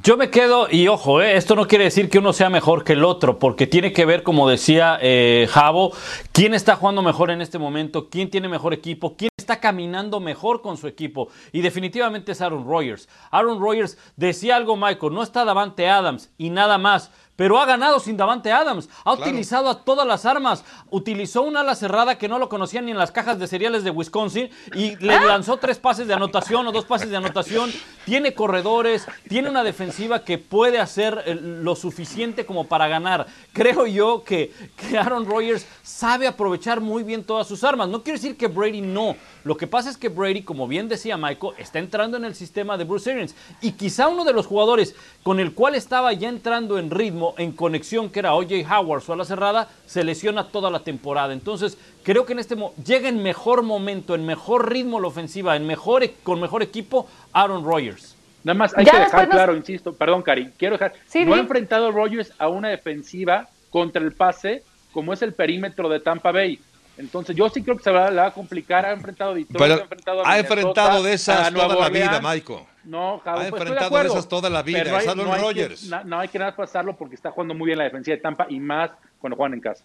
[0.00, 2.94] Yo me quedo, y ojo, eh, esto no quiere decir que uno sea mejor que
[2.94, 5.92] el otro, porque tiene que ver, como decía eh, Javo,
[6.32, 10.62] quién está jugando mejor en este momento, quién tiene mejor equipo, quién está caminando mejor
[10.62, 11.28] con su equipo.
[11.52, 13.06] Y definitivamente es Aaron Rodgers.
[13.30, 17.98] Aaron Rodgers decía algo, Michael, no está Davante Adams y nada más pero ha ganado
[17.98, 18.88] sin Davante Adams.
[19.04, 20.64] Ha utilizado a todas las armas.
[20.90, 23.90] Utilizó una ala cerrada que no lo conocían ni en las cajas de cereales de
[23.90, 25.24] Wisconsin y le ah.
[25.24, 27.72] lanzó tres pases de anotación o dos pases de anotación.
[28.04, 33.26] Tiene corredores, tiene una defensiva que puede hacer eh, lo suficiente como para ganar.
[33.52, 37.88] Creo yo que, que Aaron Rodgers sabe aprovechar muy bien todas sus armas.
[37.88, 39.16] No quiero decir que Brady no.
[39.44, 42.76] Lo que pasa es que Brady, como bien decía Michael, está entrando en el sistema
[42.76, 43.34] de Bruce Arians.
[43.60, 47.52] Y quizá uno de los jugadores con el cual estaba ya entrando en ritmo, en
[47.52, 51.32] conexión, que era OJ Howard, su ala cerrada, se lesiona toda la temporada.
[51.32, 55.66] Entonces, creo que en este llega en mejor momento, en mejor ritmo la ofensiva, en
[55.66, 58.16] mejor, e, con mejor equipo, Aaron Rodgers.
[58.44, 60.94] Nada más hay que dejar claro, insisto, perdón, Cari, quiero dejar.
[61.24, 65.88] no ha enfrentado a Rodgers a una defensiva contra el pase como es el perímetro
[65.88, 66.60] de Tampa Bay.
[66.98, 68.84] Entonces, yo sí creo que se va, va a complicar.
[68.84, 72.60] Ha enfrentado a Detroit, ha enfrentado a Ha enfrentado de esas toda la vida, Michael.
[72.84, 74.82] No, Ha pues, enfrentado de, esas toda la vida.
[74.82, 77.84] es no, Hay que, no, hay que nada pasarlo porque está jugando muy bien la
[77.84, 78.90] defensiva de Tampa y más
[79.20, 79.84] cuando juegan en casa.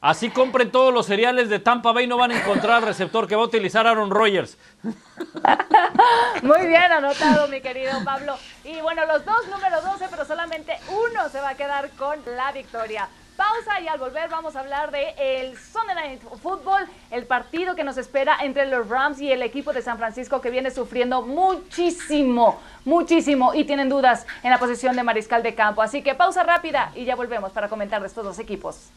[0.00, 3.34] Así compren todos los cereales de Tampa Bay, no van a encontrar el receptor que
[3.34, 4.56] va a utilizar Aaron Rodgers.
[6.42, 8.36] Muy bien anotado, mi querido Pablo.
[8.62, 12.52] Y bueno, los dos número 12, pero solamente uno se va a quedar con la
[12.52, 13.08] victoria.
[13.38, 17.84] Pausa y al volver vamos a hablar de el Sunday Night Football, el partido que
[17.84, 22.58] nos espera entre los Rams y el equipo de San Francisco que viene sufriendo muchísimo,
[22.84, 25.82] muchísimo y tienen dudas en la posición de mariscal de campo.
[25.82, 28.90] Así que pausa rápida y ya volvemos para comentar de estos dos equipos.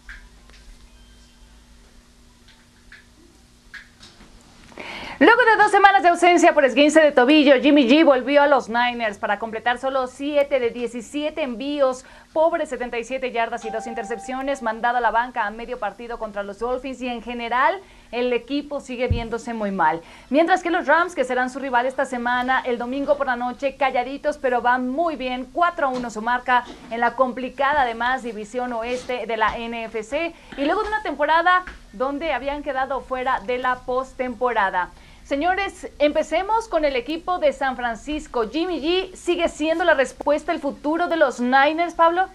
[5.21, 8.69] Luego de dos semanas de ausencia por esguince de tobillo, Jimmy G volvió a los
[8.69, 14.97] Niners para completar solo 7 de 17 envíos, pobres 77 yardas y dos intercepciones, mandado
[14.97, 17.79] a la banca a medio partido contra los Dolphins y en general
[18.11, 20.01] el equipo sigue viéndose muy mal.
[20.31, 23.75] Mientras que los Rams, que serán su rival esta semana, el domingo por la noche,
[23.75, 28.73] calladitos, pero van muy bien, 4 a 1 su marca en la complicada además división
[28.73, 33.81] oeste de la NFC y luego de una temporada donde habían quedado fuera de la
[33.81, 34.89] postemporada.
[35.31, 38.49] Señores, empecemos con el equipo de San Francisco.
[38.49, 42.27] Jimmy G sigue siendo la respuesta al futuro de los Niners, Pablo.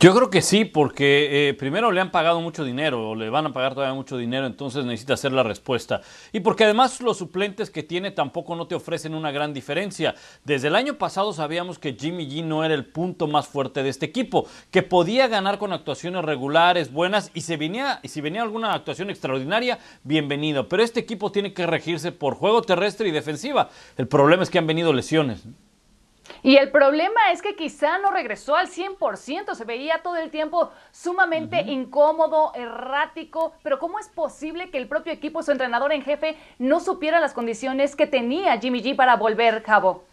[0.00, 3.46] Yo creo que sí, porque eh, primero le han pagado mucho dinero, o le van
[3.46, 6.02] a pagar todavía mucho dinero, entonces necesita hacer la respuesta.
[6.32, 10.14] Y porque además los suplentes que tiene tampoco no te ofrecen una gran diferencia.
[10.44, 13.88] Desde el año pasado sabíamos que Jimmy G no era el punto más fuerte de
[13.88, 18.42] este equipo, que podía ganar con actuaciones regulares, buenas, y, se venía, y si venía
[18.42, 20.68] alguna actuación extraordinaria, bienvenido.
[20.68, 23.68] Pero este equipo tiene que regirse por juego terrestre y defensiva.
[23.96, 25.42] El problema es que han venido lesiones.
[26.42, 30.70] Y el problema es que quizá no regresó al 100%, se veía todo el tiempo
[30.90, 36.36] sumamente incómodo, errático, pero ¿cómo es posible que el propio equipo, su entrenador en jefe,
[36.58, 40.04] no supiera las condiciones que tenía Jimmy G para volver cabo?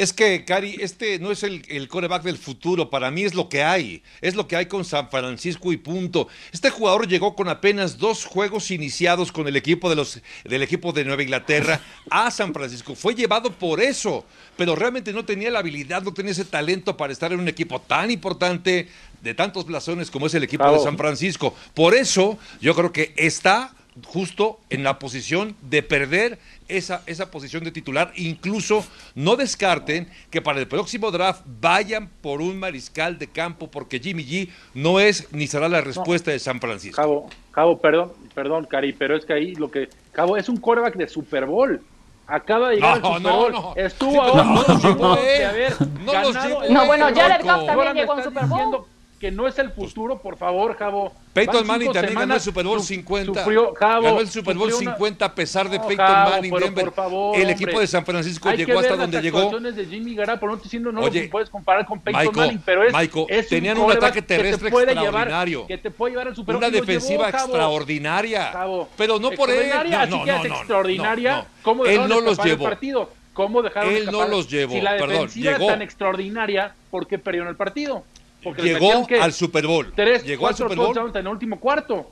[0.00, 2.88] Es que, Cari, este no es el, el, coreback del futuro.
[2.88, 4.02] Para mí es lo que hay.
[4.22, 6.26] Es lo que hay con San Francisco y punto.
[6.52, 10.92] Este jugador llegó con apenas dos juegos iniciados con el equipo de los, del equipo
[10.92, 12.94] de Nueva Inglaterra a San Francisco.
[12.94, 14.24] Fue llevado por eso.
[14.56, 17.78] Pero realmente no tenía la habilidad, no tenía ese talento para estar en un equipo
[17.78, 18.88] tan importante,
[19.20, 21.54] de tantos blasones como es el equipo de San Francisco.
[21.74, 23.74] Por eso yo creo que está
[24.06, 28.12] justo en la posición de perder esa, esa posición de titular.
[28.16, 33.98] Incluso no descarten que para el próximo draft vayan por un mariscal de campo, porque
[33.98, 36.32] Jimmy G no es ni será la respuesta no.
[36.34, 36.96] de San Francisco.
[36.96, 39.88] Cabo, Cabo, perdón, perdón, Cari, pero es que ahí lo que.
[40.12, 41.80] Cabo es un quarterback de Super Bowl.
[42.26, 43.52] Acaba de llegar no, al Super Bowl.
[43.52, 47.44] No, Estuvo a no, unos no, no No, bueno, eh, Jared.
[47.44, 48.84] Goff también llegó a un Super Bowl.
[49.20, 51.12] Que no es el futuro, por favor, Jabo.
[51.34, 53.44] Peyton Manning también ganó el Super Bowl su- 50.
[53.44, 56.54] sufrió- Jabo, ganó el Super Bowl sufrió una- 50 a pesar de No, Peyton Manning.
[56.54, 56.84] Denver.
[56.86, 57.52] por favor, el hombre.
[57.54, 59.36] equipo de San Francisco Hay llegó hasta donde llegó.
[59.40, 62.62] actuaciones de Jimmy Garoppolo, no diciendo no Oye, lo puedes comparar con Peyton Michael, Manning,
[62.64, 65.58] pero es, Michael, es tenían un ataque que te terrestre extraordinario.
[65.60, 68.52] Llevar, que te puede llevar al Super Bowl Una defensiva llevó, extraordinaria.
[68.96, 69.68] Pero no por él.
[69.68, 71.46] No, no, no, extraordinaria.
[71.62, 72.64] ¿Cómo Él no los llevó.
[72.64, 73.10] partido?
[73.34, 77.48] ¿Cómo dejaron Él no los llevó, Si la perdón, defensiva tan extraordinaria, ¿por qué perdieron
[77.48, 78.02] el partido?
[78.42, 79.92] Porque Llegó al Super Bowl.
[79.94, 80.96] Tres, Llegó al Super Bowl.
[81.14, 82.10] en el último cuarto.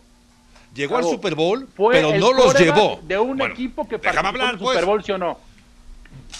[0.74, 3.00] Llegó al Super Bowl, Fue pero no los llevó.
[3.02, 4.74] De un Bueno, equipo que participó hablar, en el pues.
[4.74, 5.38] Super Bowl, ¿sí o no?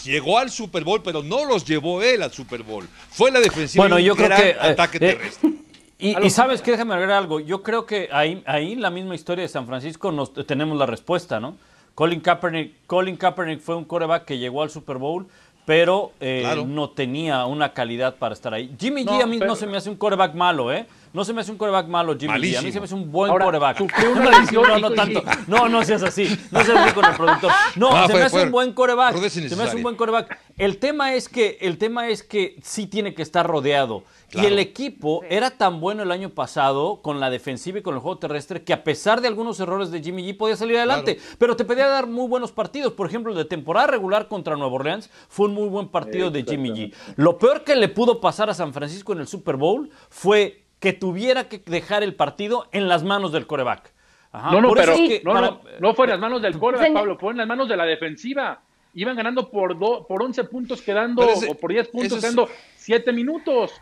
[0.05, 2.87] Llegó al Super Bowl, pero no los llevó él al Super Bowl.
[3.11, 5.51] Fue la defensiva Bueno, yo creo gran que, eh, ataque eh, terrestre.
[6.01, 7.41] Y, sabes que- qué, déjame agregar algo.
[7.41, 10.87] Yo creo que ahí, ahí en la misma historia de San Francisco nos, tenemos la
[10.87, 11.57] respuesta, ¿no?
[11.97, 15.27] Colin Kaepernick, Colin Kaepernick fue un coreback que llegó al Super Bowl,
[15.69, 16.65] pero eh, Claro.
[16.67, 18.75] no tenía una calidad para estar ahí.
[18.81, 20.87] Jimmy No, G a mí pero- no se me hace un coreback malo, ¿eh?
[21.13, 22.59] No se me hace un coreback malo, Jimmy G.
[22.59, 23.81] A mí se me hace un buen Ahora, coreback.
[23.81, 25.23] una no, lesión no, y- no y- tanto.
[25.47, 26.29] No, no seas así.
[26.51, 27.51] No seas así con el productor.
[27.77, 29.17] No, Ah, se fue- me hace fue un buen coreback.
[29.29, 30.39] Se me hace un buen coreback.
[30.59, 34.05] El tema es que, el tema es que sí tiene que estar rodeado.
[34.31, 34.47] Claro.
[34.47, 38.01] Y el equipo era tan bueno el año pasado con la defensiva y con el
[38.01, 41.19] juego terrestre que a pesar de algunos errores de Jimmy G podía salir adelante.
[41.39, 42.93] Pero te podía dar muy buenos partidos.
[42.93, 46.43] Por ejemplo, el de temporada regular contra Nueva Orleans fue un muy buen partido de
[46.45, 46.95] Jimmy G.
[47.17, 50.93] Lo peor que le pudo pasar a San Francisco en el Super Bowl fue que
[50.93, 53.93] tuviera que dejar el partido en las manos del coreback.
[54.31, 56.55] Ajá, No, no, pero es que no, para- no, no fue en las manos del
[56.55, 58.61] Señor- Pablo, fue en las manos de la defensiva.
[58.95, 62.49] Iban ganando por do, por 11 puntos quedando, ese- o por 10 puntos es- quedando
[62.77, 63.73] 7 minutos.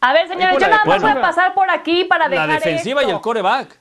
[0.00, 1.20] A ver, señores, yo la nada más voy a defensiva.
[1.22, 3.16] pasar por aquí para la dejar defensiva y esto.
[3.16, 3.78] el coreback.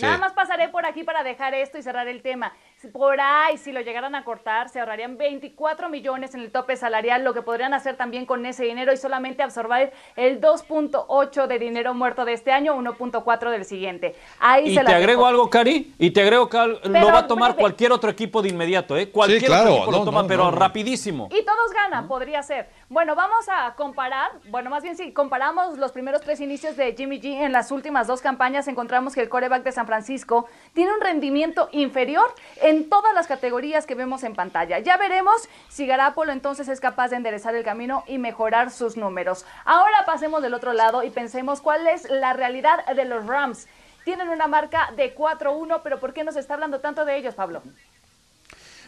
[0.00, 0.20] Nada Sí.
[0.20, 2.52] más pasaré por aquí para dejar esto y cerrar el tema.
[2.88, 7.22] Por ahí, si lo llegaran a cortar, se ahorrarían 24 millones en el tope salarial,
[7.24, 11.94] lo que podrían hacer también con ese dinero y solamente absorber el 2.8 de dinero
[11.94, 14.16] muerto de este año, 1.4 del siguiente.
[14.38, 17.92] Ahí y te agrego algo, Cari, y te agrego que lo va a tomar cualquier
[17.92, 19.10] otro equipo de inmediato, ¿eh?
[19.10, 21.28] Cualquier otro equipo lo toma, pero rapidísimo.
[21.30, 22.68] Y todos ganan, podría ser.
[22.88, 27.20] Bueno, vamos a comparar, bueno, más bien si comparamos los primeros tres inicios de Jimmy
[27.20, 31.00] G en las últimas dos campañas, encontramos que el coreback de San Francisco tiene un
[31.00, 34.78] rendimiento inferior en todas las categorías que vemos en pantalla.
[34.78, 39.44] Ya veremos si Garapolo entonces es capaz de enderezar el camino y mejorar sus números.
[39.64, 43.68] Ahora pasemos del otro lado y pensemos cuál es la realidad de los Rams.
[44.04, 47.62] Tienen una marca de 4-1, pero ¿por qué nos está hablando tanto de ellos, Pablo?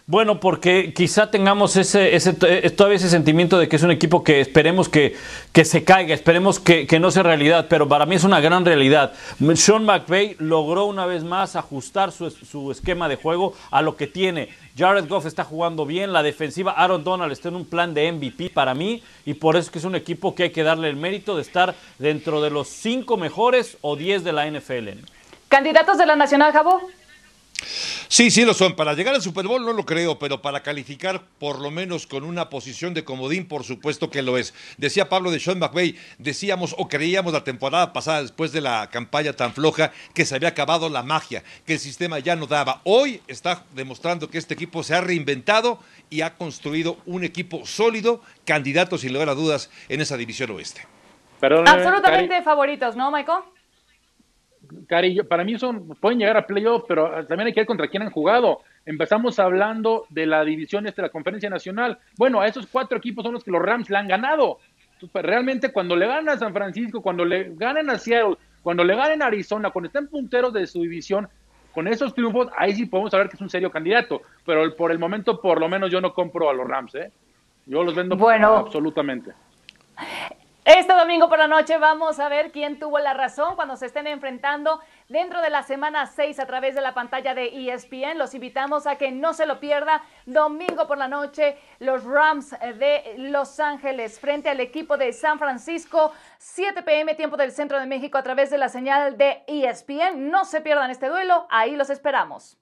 [0.07, 4.23] Bueno, porque quizá tengamos ese, ese, eh, todavía ese sentimiento de que es un equipo
[4.23, 5.17] que esperemos que,
[5.51, 9.15] que se caiga, esperemos que, no sea realidad, pero para mí es una gran realidad.
[9.55, 14.07] Sean McVay logró una vez más ajustar su, su esquema de juego a lo que
[14.07, 14.51] tiene.
[14.77, 18.51] Jared Goff está jugando bien, la defensiva Aaron Donald está en un plan de MVP
[18.51, 20.97] para mí y por eso es que es un equipo que hay que darle el
[20.97, 25.01] mérito de estar dentro de los cinco mejores o diez de la NFL.
[25.49, 26.91] ¿Candidatos de la Nacional, Jabo?
[28.09, 28.77] Sí, sí lo son.
[28.77, 32.25] Para llegar al Super Bowl no lo creo, pero para calificar por lo menos con
[32.25, 34.55] una posición de comodín, por supuesto que lo es.
[34.77, 39.33] Decía Pablo de Sean McVay, decíamos o creíamos la temporada pasada, después de la campaña
[39.33, 42.81] tan floja, que se había acabado la magia, que el sistema ya no daba.
[42.85, 45.79] Hoy está demostrando que este equipo se ha reinventado
[46.11, 50.87] y ha construido un equipo sólido, candidato sin lugar a dudas en esa división oeste.
[51.41, 53.54] Absolutamente favoritos, ¿no, Michael?
[54.87, 58.03] Cari, para mí son, pueden llegar a playoff, pero también hay que ver contra quién
[58.03, 58.61] han jugado.
[58.87, 61.99] Empezamos hablando de la división este de la Conferencia Nacional.
[62.17, 64.59] Bueno, a esos cuatro equipos son los que los Rams le han ganado.
[65.13, 68.95] Pues, realmente cuando le ganan a San Francisco, cuando le ganen a Seattle, cuando le
[68.95, 71.29] ganen a Arizona, cuando estén punteros de su división,
[71.73, 74.23] con esos triunfos, ahí sí podemos saber que es un serio candidato.
[74.47, 77.11] Pero por el momento, por lo menos yo no compro a los Rams, ¿eh?
[77.67, 79.33] Yo los vendo bueno, absolutamente.
[80.65, 84.07] Este domingo por la noche vamos a ver quién tuvo la razón cuando se estén
[84.07, 88.17] enfrentando dentro de la semana 6 a través de la pantalla de ESPN.
[88.17, 90.03] Los invitamos a que no se lo pierda.
[90.25, 96.13] Domingo por la noche, los Rams de Los Ángeles frente al equipo de San Francisco.
[96.39, 100.31] 7 pm tiempo del centro de México a través de la señal de ESPN.
[100.31, 101.47] No se pierdan este duelo.
[101.51, 102.57] Ahí los esperamos.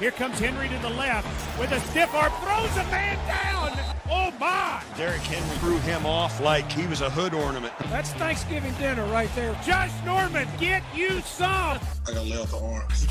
[0.00, 1.26] Here comes Henry to the left
[1.60, 3.87] with a stiff arm, throws a man down.
[4.10, 4.82] Oh my!
[4.96, 7.72] Derrick Henry threw him off like he was a hood ornament.
[7.90, 9.54] That's Thanksgiving dinner right there.
[9.64, 11.48] Josh Norman, get you some.
[11.48, 13.06] I gotta lay off the arms.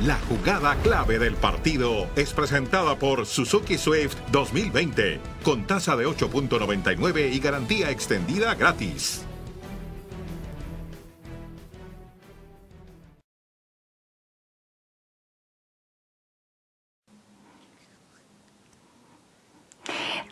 [0.00, 7.32] La jugada clave del partido es presentada por Suzuki Swift 2020, con tasa de 8.99
[7.32, 9.27] y garantía extendida gratis.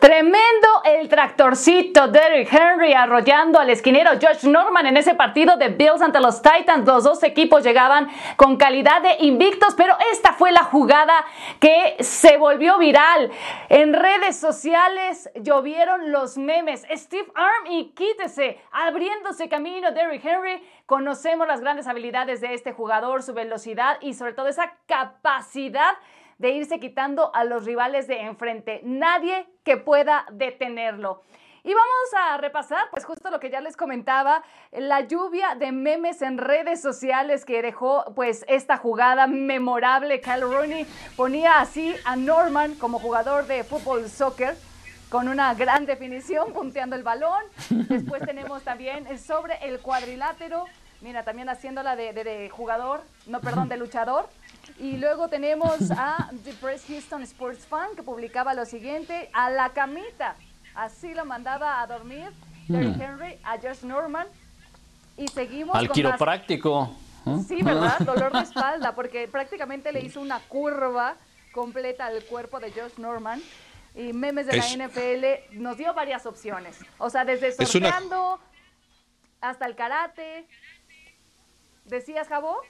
[0.07, 6.01] Tremendo el tractorcito Derrick Henry arrollando al esquinero Josh Norman en ese partido de Bills
[6.01, 6.87] ante los Titans.
[6.87, 11.25] Los dos equipos llegaban con calidad de invictos, pero esta fue la jugada
[11.59, 13.29] que se volvió viral.
[13.67, 16.85] En redes sociales llovieron los memes.
[16.89, 20.65] Steve Arm y quítese, abriéndose camino Derrick Henry.
[20.85, 25.97] Conocemos las grandes habilidades de este jugador, su velocidad y sobre todo esa capacidad
[26.37, 28.81] de irse quitando a los rivales de enfrente.
[28.83, 31.23] Nadie que pueda detenerlo.
[31.63, 36.21] Y vamos a repasar, pues justo lo que ya les comentaba, la lluvia de memes
[36.21, 40.21] en redes sociales que dejó pues esta jugada memorable.
[40.21, 44.55] Kyle Rooney ponía así a Norman como jugador de fútbol soccer
[45.09, 47.43] con una gran definición, punteando el balón.
[47.69, 50.65] Después tenemos también sobre el cuadrilátero,
[51.01, 54.29] mira, también haciéndola de, de jugador, no, perdón, de luchador.
[54.79, 59.69] Y luego tenemos a The Press Houston Sports Fan que publicaba lo siguiente, a la
[59.69, 60.35] camita.
[60.75, 62.31] Así lo mandaba a dormir
[62.67, 63.01] Terry mm.
[63.01, 64.27] Henry, a Josh Norman.
[65.17, 66.95] Y seguimos Al quiropráctico.
[67.25, 67.43] ¿eh?
[67.47, 67.99] Sí, ¿verdad?
[68.05, 71.15] Dolor de espalda, porque prácticamente le hizo una curva
[71.53, 73.41] completa al cuerpo de Josh Norman.
[73.95, 76.77] Y memes de la NFL nos dio varias opciones.
[76.99, 78.39] O sea, desde sorteando
[79.41, 80.45] hasta el karate.
[81.85, 82.61] ¿Decías, Jabo?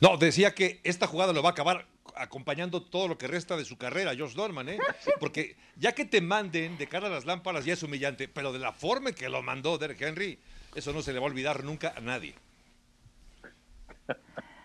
[0.00, 3.64] No, decía que esta jugada lo va a acabar acompañando todo lo que resta de
[3.64, 4.78] su carrera, Josh Norman, ¿eh?
[5.18, 8.60] Porque ya que te manden de cara a las lámparas ya es humillante, pero de
[8.60, 10.38] la forma en que lo mandó Derek Henry,
[10.74, 12.34] eso no se le va a olvidar nunca a nadie.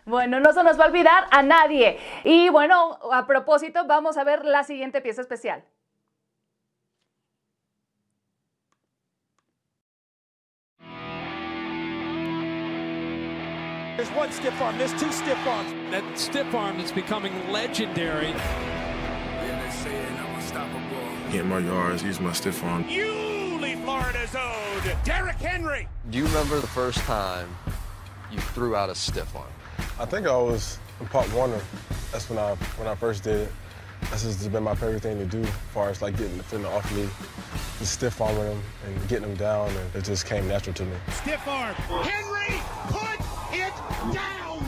[0.05, 1.99] Bueno, no se nos va a olvidar a nadie.
[2.23, 5.63] Y bueno, a propósito, vamos a ver la siguiente pieza especial.
[13.99, 15.73] There's one stiff arm, there's two stiff arms.
[15.91, 18.31] That stiff arm is becoming legendary.
[21.33, 22.87] Get my yards, use my stiff arm.
[22.87, 25.89] Yulee, Florida's own Derrick Henry.
[26.11, 27.53] Do you remember the first time
[28.31, 29.51] you threw out a stiff arm?
[29.99, 31.59] I think I was in Pop Warner.
[32.13, 33.51] That's when I when I first did it.
[34.03, 36.69] That's just been my favorite thing to do, as far as like getting the defender
[36.69, 37.09] off me,
[37.79, 40.95] just stiff arming him and getting him down, and it just came natural to me.
[41.11, 41.75] Stiff arm.
[41.75, 43.18] Henry, put it down.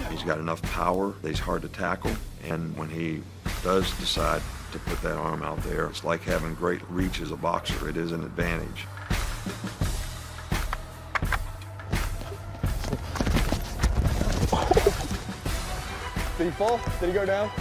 [0.09, 2.11] He's got enough power he's hard to tackle,
[2.43, 3.21] and when he
[3.63, 7.35] does decide to put that arm out there, it's like having great reach as a
[7.35, 7.89] boxer.
[7.89, 8.87] It is an advantage.
[16.37, 16.79] Did he fall?
[16.99, 17.51] Did he go down?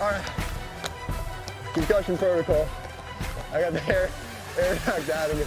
[0.00, 0.24] All right.
[1.72, 2.68] Concussion protocol.
[3.52, 4.08] I got the hair,
[4.56, 5.44] hair knocked out of me.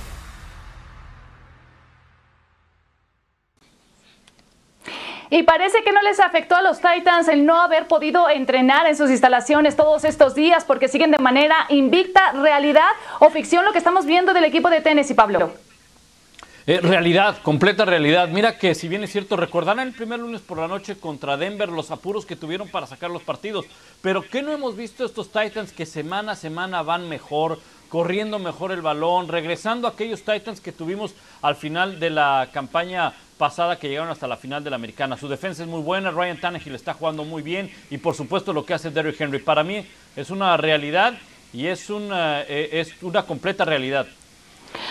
[5.34, 8.98] Y parece que no les afectó a los Titans el no haber podido entrenar en
[8.98, 13.78] sus instalaciones todos estos días porque siguen de manera invicta, realidad o ficción lo que
[13.78, 15.54] estamos viendo del equipo de Tennessee, Pablo.
[16.68, 18.28] Eh, realidad, completa realidad.
[18.28, 21.70] Mira que si bien es cierto, recordarán el primer lunes por la noche contra Denver
[21.70, 23.66] los apuros que tuvieron para sacar los partidos.
[24.02, 27.58] Pero ¿qué no hemos visto estos Titans que semana a semana van mejor,
[27.88, 33.14] corriendo mejor el balón, regresando a aquellos Titans que tuvimos al final de la campaña
[33.42, 35.18] pasada que llegaron hasta la final de la americana.
[35.18, 38.64] Su defensa es muy buena, Ryan Tannehill está jugando muy bien y por supuesto lo
[38.64, 39.40] que hace Derrick Henry.
[39.40, 39.84] Para mí
[40.16, 41.16] es una realidad
[41.52, 44.06] y es una, eh, es una completa realidad.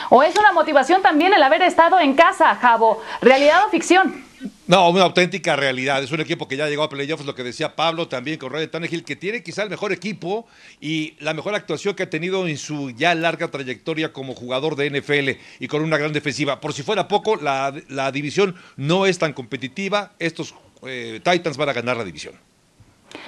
[0.08, 3.00] ¿O es una motivación también el haber estado en casa, Javo?
[3.20, 4.24] ¿Realidad o ficción?
[4.66, 6.02] No, una auténtica realidad.
[6.02, 8.70] Es un equipo que ya llegó a playoffs, lo que decía Pablo también con Ryan
[8.70, 10.46] Tannehill, que tiene quizá el mejor equipo
[10.80, 14.90] y la mejor actuación que ha tenido en su ya larga trayectoria como jugador de
[14.90, 16.60] NFL y con una gran defensiva.
[16.60, 20.12] Por si fuera poco, la, la división no es tan competitiva.
[20.18, 20.54] Estos
[20.86, 22.34] eh, Titans van a ganar la división.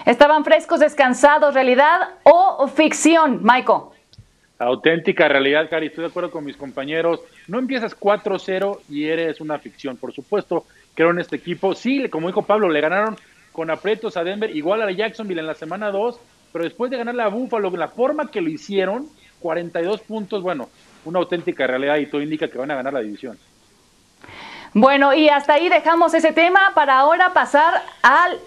[0.06, 3.92] ¿Estaban frescos, descansados, realidad o ficción, Michael?
[4.62, 5.86] Auténtica realidad, Cari.
[5.86, 7.20] Estoy de acuerdo con mis compañeros.
[7.48, 9.96] No empiezas 4-0 y eres una ficción.
[9.96, 11.74] Por supuesto, creo en este equipo.
[11.74, 13.16] Sí, como dijo Pablo, le ganaron
[13.52, 16.18] con aprietos a Denver, igual a Jacksonville en la semana 2,
[16.52, 19.08] pero después de ganar la Buffalo, la forma que lo hicieron,
[19.40, 20.68] 42 puntos, bueno,
[21.04, 23.38] una auténtica realidad y todo indica que van a ganar la división.
[24.74, 28.38] Bueno, y hasta ahí dejamos ese tema para ahora pasar al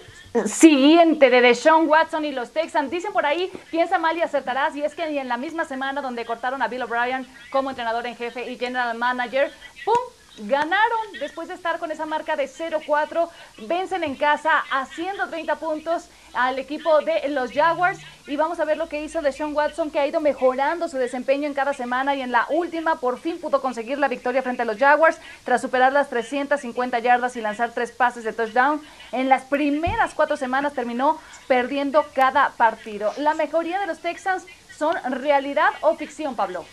[0.44, 2.90] siguiente de Deshaun Watson y los Texans.
[2.90, 4.74] Dicen por ahí, piensa mal y acertarás.
[4.74, 8.16] Y es que en la misma semana donde cortaron a Bill O'Brien como entrenador en
[8.16, 9.52] jefe y general manager,
[9.84, 9.94] ¡pum!
[10.38, 13.28] Ganaron después de estar con esa marca de 0-4,
[13.66, 18.76] vencen en casa haciendo 30 puntos al equipo de los Jaguars y vamos a ver
[18.76, 22.14] lo que hizo de Sean Watson que ha ido mejorando su desempeño en cada semana
[22.14, 25.62] y en la última por fin pudo conseguir la victoria frente a los Jaguars tras
[25.62, 28.82] superar las 350 yardas y lanzar tres pases de touchdown.
[29.12, 31.18] En las primeras cuatro semanas terminó
[31.48, 33.12] perdiendo cada partido.
[33.16, 34.44] La mejoría de los Texans
[34.76, 36.66] son realidad o ficción, Pablo.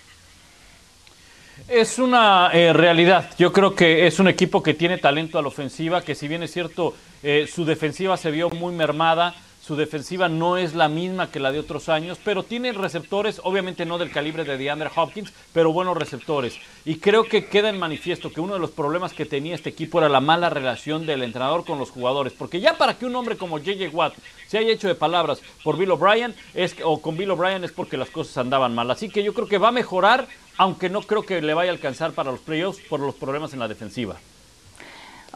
[1.67, 3.31] Es una eh, realidad.
[3.37, 6.43] Yo creo que es un equipo que tiene talento a la ofensiva, que si bien
[6.43, 6.93] es cierto,
[7.23, 9.33] eh, su defensiva se vio muy mermada.
[9.65, 13.85] Su defensiva no es la misma que la de otros años, pero tiene receptores, obviamente
[13.85, 16.59] no del calibre de DeAndre Hopkins, pero buenos receptores.
[16.83, 19.99] Y creo que queda en manifiesto que uno de los problemas que tenía este equipo
[19.99, 22.33] era la mala relación del entrenador con los jugadores.
[22.33, 24.15] Porque ya para que un hombre como JJ Watt
[24.47, 27.95] se haya hecho de palabras por Bill O'Brien es, o con Bill O'Brien es porque
[27.95, 28.91] las cosas andaban mal.
[28.91, 30.27] Así que yo creo que va a mejorar,
[30.57, 33.59] aunque no creo que le vaya a alcanzar para los playoffs por los problemas en
[33.59, 34.17] la defensiva.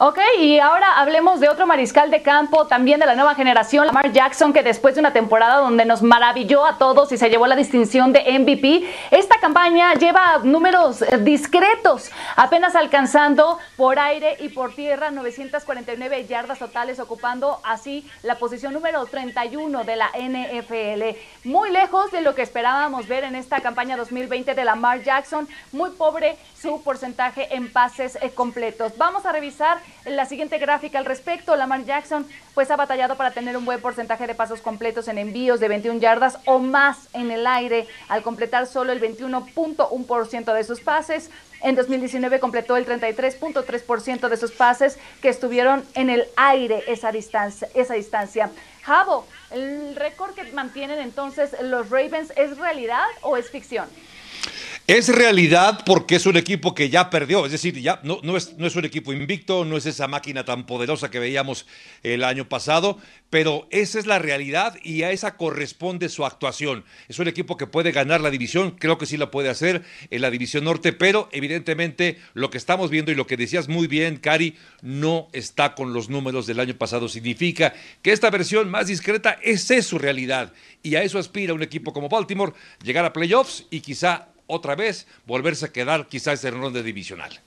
[0.00, 4.12] Ok, y ahora hablemos de otro mariscal de campo, también de la nueva generación, Lamar
[4.12, 7.56] Jackson, que después de una temporada donde nos maravilló a todos y se llevó la
[7.56, 15.10] distinción de MVP, esta campaña lleva números discretos, apenas alcanzando por aire y por tierra
[15.10, 21.18] 949 yardas totales, ocupando así la posición número 31 de la NFL.
[21.42, 25.90] Muy lejos de lo que esperábamos ver en esta campaña 2020 de Lamar Jackson, muy
[25.90, 28.92] pobre su porcentaje en pases completos.
[28.96, 31.56] Vamos a revisar la siguiente gráfica al respecto.
[31.56, 35.60] Lamar Jackson pues ha batallado para tener un buen porcentaje de pasos completos en envíos
[35.60, 40.80] de 21 yardas o más en el aire, al completar solo el 21.1% de sus
[40.80, 41.30] pases.
[41.60, 47.68] En 2019 completó el 33.3% de sus pases que estuvieron en el aire esa distancia.
[47.74, 48.50] Esa distancia.
[48.82, 53.88] Javo, ¿el récord que mantienen entonces los Ravens es realidad o es ficción?
[54.88, 58.66] Es realidad porque es un equipo que ya perdió, es decir, ya no, es, no
[58.66, 61.66] es un equipo invicto, no es esa máquina tan poderosa que veíamos
[62.02, 62.96] el año pasado,
[63.28, 66.86] pero esa es la realidad y a esa corresponde su actuación.
[67.06, 70.22] Es un equipo que puede ganar la división, creo que sí la puede hacer en
[70.22, 74.16] la división norte, pero evidentemente lo que estamos viendo y lo que decías muy bien,
[74.16, 77.10] Cari, no está con los números del año pasado.
[77.10, 81.62] Significa que esta versión más discreta, esa es su realidad y a eso aspira un
[81.62, 86.60] equipo como Baltimore, llegar a playoffs y quizá otra vez volverse a quedar quizás en
[86.60, 87.40] ronda divisional.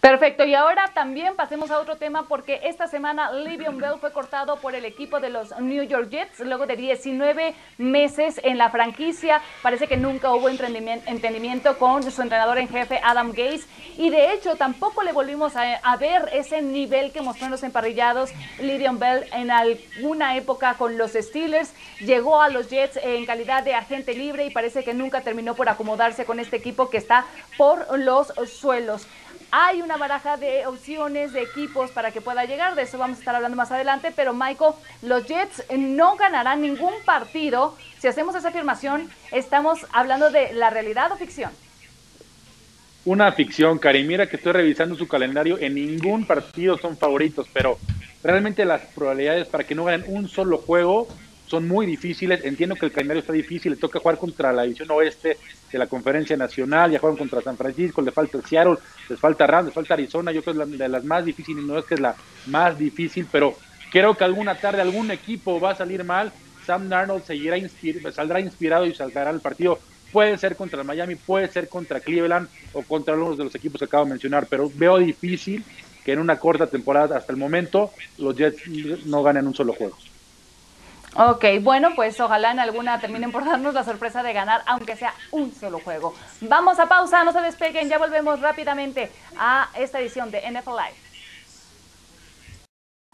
[0.00, 4.60] Perfecto, y ahora también pasemos a otro tema porque esta semana Livion Bell fue cortado
[4.60, 9.42] por el equipo de los New York Jets luego de 19 meses en la franquicia.
[9.60, 14.54] Parece que nunca hubo entendimiento con su entrenador en jefe Adam Gates y de hecho
[14.54, 18.30] tampoco le volvimos a, ver ese nivel que mostró en los emparrillados
[18.60, 21.74] Livion Bell en alguna época con los Steelers.
[21.98, 25.68] Llegó a los Jets en calidad de agente libre y parece que nunca terminó por
[25.68, 27.24] acomodarse con este equipo que está
[27.56, 29.08] por los suelos.
[29.50, 33.20] Hay una baraja de opciones de equipos para que pueda llegar, de eso vamos a
[33.20, 37.74] estar hablando más adelante, pero Michael, los Jets no ganarán ningún partido.
[37.98, 41.50] Si hacemos esa afirmación, estamos hablando de la realidad o ficción.
[43.06, 44.04] Una ficción, Cari.
[44.04, 45.56] Mira que estoy revisando su calendario.
[45.58, 47.78] En ningún partido son favoritos, pero
[48.22, 51.08] realmente las probabilidades para que no ganen un solo juego
[51.48, 52.44] son muy difíciles.
[52.44, 55.38] Entiendo que el calendario está difícil, le toca jugar contra la división oeste
[55.72, 58.76] de la conferencia nacional, ya juegan contra San Francisco, le falta Seattle,
[59.08, 61.78] les falta Rams, les falta Arizona, yo creo que es de las más difíciles, no
[61.78, 62.14] es que es la
[62.46, 63.56] más difícil, pero
[63.90, 66.32] creo que alguna tarde algún equipo va a salir mal,
[66.66, 67.56] Sam Darnold seguirá
[68.12, 69.78] saldrá inspirado y saltará el partido.
[70.12, 73.86] Puede ser contra Miami, puede ser contra Cleveland o contra algunos de los equipos que
[73.86, 75.64] acabo de mencionar, pero veo difícil
[76.04, 79.96] que en una corta temporada hasta el momento los Jets no ganen un solo juego.
[81.20, 85.12] Ok, bueno, pues ojalá en alguna terminen por darnos la sorpresa de ganar, aunque sea
[85.32, 86.14] un solo juego.
[86.42, 91.07] Vamos a pausa, no se despeguen, ya volvemos rápidamente a esta edición de NFL Live.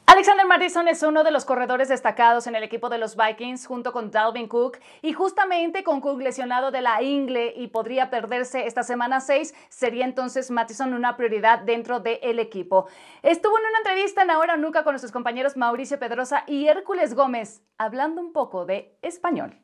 [0.07, 3.90] Alexander Madison es uno de los corredores destacados en el equipo de los Vikings junto
[3.90, 8.82] con Dalvin Cook y justamente con Cook lesionado de la ingle y podría perderse esta
[8.82, 12.86] semana 6, sería entonces Madison una prioridad dentro del equipo.
[13.22, 17.62] Estuvo en una entrevista en Ahora Nunca con nuestros compañeros Mauricio Pedrosa y Hércules Gómez
[17.78, 19.59] hablando un poco de español.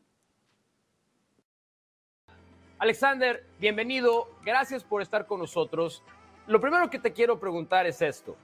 [2.78, 6.02] Alexander, bienvenido, gracias por estar con nosotros.
[6.46, 8.36] Lo primero que te quiero preguntar es esto.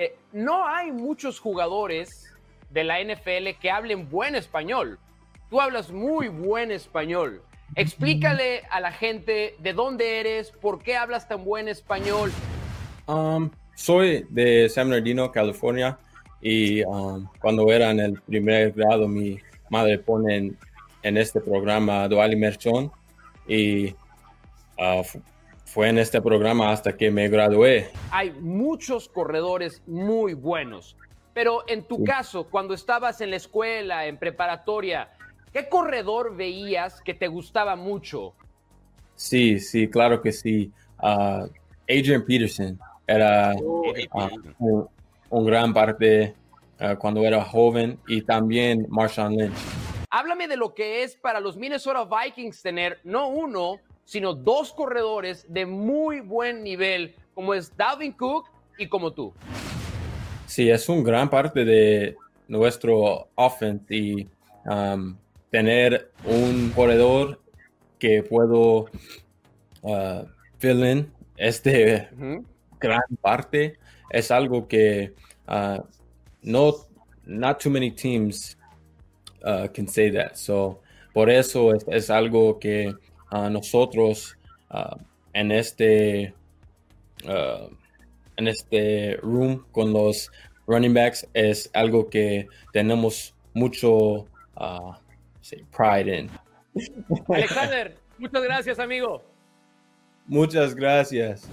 [0.00, 2.32] Eh, no hay muchos jugadores
[2.70, 4.98] de la NFL que hablen buen español.
[5.50, 7.42] Tú hablas muy buen español.
[7.74, 12.32] Explícale a la gente de dónde eres, por qué hablas tan buen español.
[13.06, 15.98] Um, soy de San Bernardino, California,
[16.40, 19.38] y um, cuando era en el primer grado, mi
[19.68, 20.54] madre pone
[21.02, 22.90] en, este programa Dual Inmersión
[23.46, 23.90] y
[24.78, 25.04] uh,
[25.70, 27.90] fue en este programa hasta que me gradué.
[28.10, 30.96] Hay muchos corredores muy buenos,
[31.32, 35.10] pero en tu caso, cuando estabas en la escuela, en preparatoria,
[35.52, 38.34] ¿qué corredor veías que te gustaba mucho?
[39.14, 40.72] Sí, sí, claro que sí.
[41.00, 41.46] Uh,
[41.88, 44.88] Adrian Peterson era uh,
[45.28, 46.34] un, gran parte
[46.80, 49.54] uh, cuando era joven y también Marshawn Lynch.
[50.10, 53.78] Háblame de lo que es para los Minnesota Vikings tener no uno,
[54.10, 59.32] sino dos corredores de muy buen nivel, como es Dalvin Cook y como tú.
[60.46, 62.16] Sí, es un gran parte de
[62.48, 64.28] nuestro offense y
[64.66, 65.16] um,
[65.48, 67.40] tener un corredor
[68.00, 68.86] que puedo
[69.82, 70.24] uh,
[70.58, 72.08] fill in este
[72.80, 73.78] gran parte
[74.10, 75.14] es algo que
[75.46, 75.80] uh,
[76.42, 76.74] no
[77.26, 78.58] not too many teams
[79.44, 80.80] uh, can say that so
[81.14, 82.92] por eso es algo que
[83.30, 84.36] a nosotros
[84.70, 84.96] ah,
[85.32, 86.34] en este
[87.26, 87.68] ah,
[88.36, 90.30] en este room con los
[90.66, 94.26] running backs es algo que tenemos mucho
[94.56, 94.94] uh,
[95.76, 96.30] pride en.
[97.28, 99.22] Alexander, muchas gracias, amigo.
[100.26, 101.48] Muchas gracias.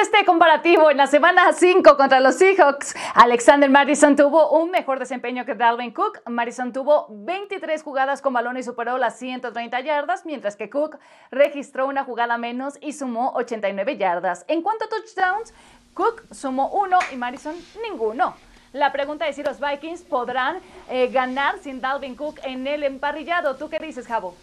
[0.00, 0.90] Este comparativo.
[0.90, 5.92] En la semana 5 contra los Seahawks, Alexander Madison tuvo un mejor desempeño que Dalvin
[5.92, 6.22] Cook.
[6.26, 10.98] Madison tuvo 23 jugadas con balón y superó las 130 yardas, mientras que Cook
[11.30, 14.44] registró una jugada menos y sumó 89 yardas.
[14.48, 15.52] En cuanto a touchdowns,
[15.94, 18.34] Cook sumó uno y Madison ninguno.
[18.72, 23.56] La pregunta es si los Vikings podrán eh, ganar sin Dalvin Cook en el emparrillado.
[23.56, 24.34] ¿Tú qué dices, Jabo?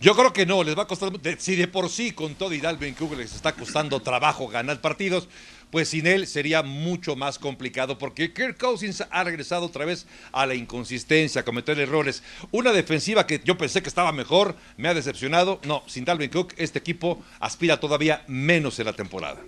[0.00, 1.10] Yo creo que no, les va a costar.
[1.38, 5.28] Si de por sí con todo y Dalvin Cook les está costando trabajo ganar partidos,
[5.70, 10.46] pues sin él sería mucho más complicado porque Kirk Cousins ha regresado otra vez a
[10.46, 12.22] la inconsistencia, a cometer errores.
[12.50, 15.60] Una defensiva que yo pensé que estaba mejor, me ha decepcionado.
[15.64, 19.40] No, sin Dalvin Cook, este equipo aspira todavía menos en la temporada.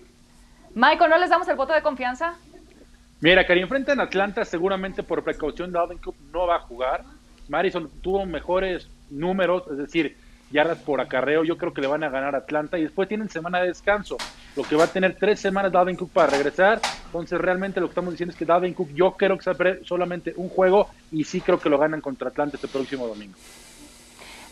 [0.75, 2.35] Michael, ¿no les damos el voto de confianza?
[3.21, 7.05] Mira, que enfrentan a Atlanta, seguramente por precaución Dalvin Cook no va a jugar.
[7.49, 10.17] Madison tuvo mejores números, es decir,
[10.51, 11.45] yardas por acarreo.
[11.45, 14.17] Yo creo que le van a ganar a Atlanta y después tienen semana de descanso,
[14.57, 16.81] lo que va a tener tres semanas Dalvin Cook para regresar.
[17.07, 20.33] Entonces, realmente lo que estamos diciendo es que Dalvin Cook, yo creo que se solamente
[20.37, 23.37] un juego y sí creo que lo ganan contra Atlanta este próximo domingo.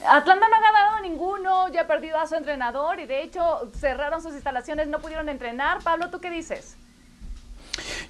[0.06, 4.22] Atlanta no ha ganado ninguno, ya ha perdido a su entrenador y de hecho cerraron
[4.22, 5.82] sus instalaciones, no pudieron entrenar.
[5.82, 6.76] Pablo, ¿tú qué dices?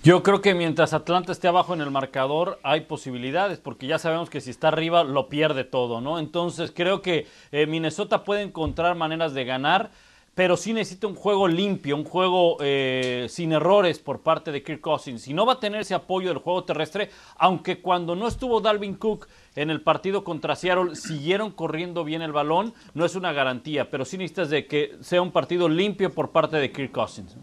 [0.05, 4.31] Yo creo que mientras Atlanta esté abajo en el marcador hay posibilidades, porque ya sabemos
[4.31, 6.21] que si está arriba lo pierde todo, ¿no?
[6.21, 9.91] Entonces creo que eh, Minnesota puede encontrar maneras de ganar,
[10.37, 14.81] pero sí necesita un juego limpio, un juego eh, sin errores por parte de Kirk
[14.81, 15.27] Cousins.
[15.27, 18.95] Y no va a tener ese apoyo del juego terrestre, aunque cuando no estuvo Dalvin
[18.95, 19.27] Cook
[19.57, 24.05] en el partido contra Seattle siguieron corriendo bien el balón, no es una garantía, pero
[24.05, 27.37] sí necesitas de que sea un partido limpio por parte de Kirk Cousins.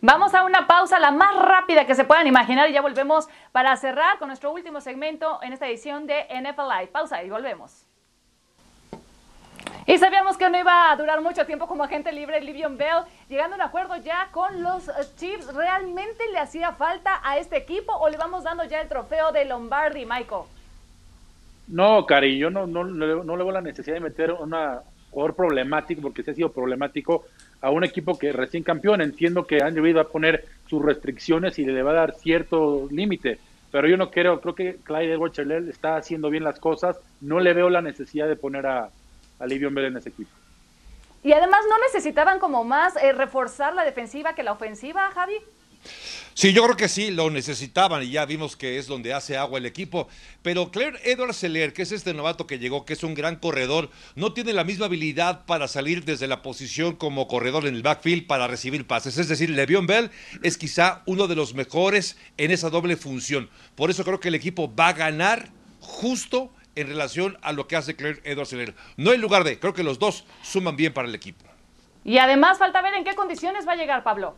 [0.00, 3.76] Vamos a una pausa, la más rápida que se puedan imaginar, y ya volvemos para
[3.76, 6.88] cerrar con nuestro último segmento en esta edición de NFL Live.
[6.88, 7.86] Pausa y volvemos.
[9.86, 13.54] Y sabíamos que no iba a durar mucho tiempo como agente libre Livion Bell, llegando
[13.54, 15.52] a un acuerdo ya con los eh, Chiefs.
[15.52, 19.44] ¿Realmente le hacía falta a este equipo o le vamos dando ya el trofeo de
[19.44, 20.44] Lombardi, Michael?
[21.66, 24.54] No, Cari, yo no, no, no, le veo la necesidad de meter un
[25.10, 27.24] jugador problemático, porque se ha sido problemático
[27.62, 29.00] a un equipo que recién campeón.
[29.00, 32.88] Entiendo que Andrew Reid va a poner sus restricciones y le va a dar cierto
[32.90, 33.38] límite,
[33.70, 35.38] pero yo no creo, creo que Clyde Edwards
[35.68, 36.98] está haciendo bien las cosas.
[37.22, 38.90] No le veo la necesidad de poner a,
[39.38, 40.30] a Livion Bell en ese equipo.
[41.22, 45.36] Y además no necesitaban como más eh, reforzar la defensiva que la ofensiva, Javi.
[46.34, 49.58] Sí, yo creo que sí, lo necesitaban y ya vimos que es donde hace agua
[49.58, 50.08] el equipo.
[50.42, 53.90] Pero Claire Edward Seller, que es este novato que llegó, que es un gran corredor,
[54.14, 58.26] no tiene la misma habilidad para salir desde la posición como corredor en el backfield
[58.26, 59.18] para recibir pases.
[59.18, 60.10] Es decir, Le'Veon Bell
[60.42, 63.50] es quizá uno de los mejores en esa doble función.
[63.74, 67.76] Por eso creo que el equipo va a ganar justo en relación a lo que
[67.76, 68.74] hace Claire Edward Seller.
[68.96, 71.44] No en lugar de, creo que los dos suman bien para el equipo.
[72.04, 74.34] Y además falta ver en qué condiciones va a llegar Pablo.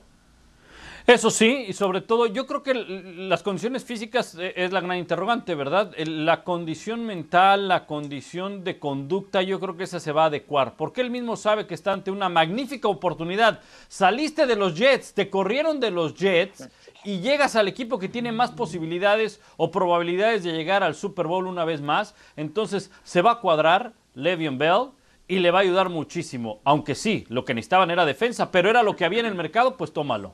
[1.06, 4.96] Eso sí, y sobre todo yo creo que las condiciones físicas eh, es la gran
[4.96, 5.92] interrogante, ¿verdad?
[5.98, 10.76] La condición mental, la condición de conducta, yo creo que esa se va a adecuar,
[10.78, 13.60] porque él mismo sabe que está ante una magnífica oportunidad.
[13.86, 16.70] Saliste de los Jets, te corrieron de los Jets
[17.04, 21.46] y llegas al equipo que tiene más posibilidades o probabilidades de llegar al Super Bowl
[21.46, 24.88] una vez más, entonces se va a cuadrar Le'Veon Bell
[25.28, 28.82] y le va a ayudar muchísimo, aunque sí, lo que necesitaban era defensa, pero era
[28.82, 30.32] lo que había en el mercado, pues tómalo.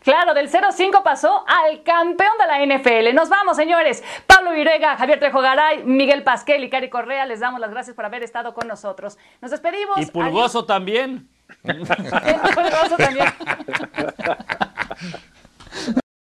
[0.00, 3.14] Claro, del 0-5 pasó al campeón de la NFL.
[3.14, 4.02] Nos vamos, señores.
[4.26, 8.04] Pablo Virega, Javier Trejo Garay, Miguel Pasquel y Cari Correa, les damos las gracias por
[8.04, 9.18] haber estado con nosotros.
[9.40, 10.00] Nos despedimos.
[10.00, 11.28] Y Pulgoso también.
[11.62, 13.26] Pulgoso también.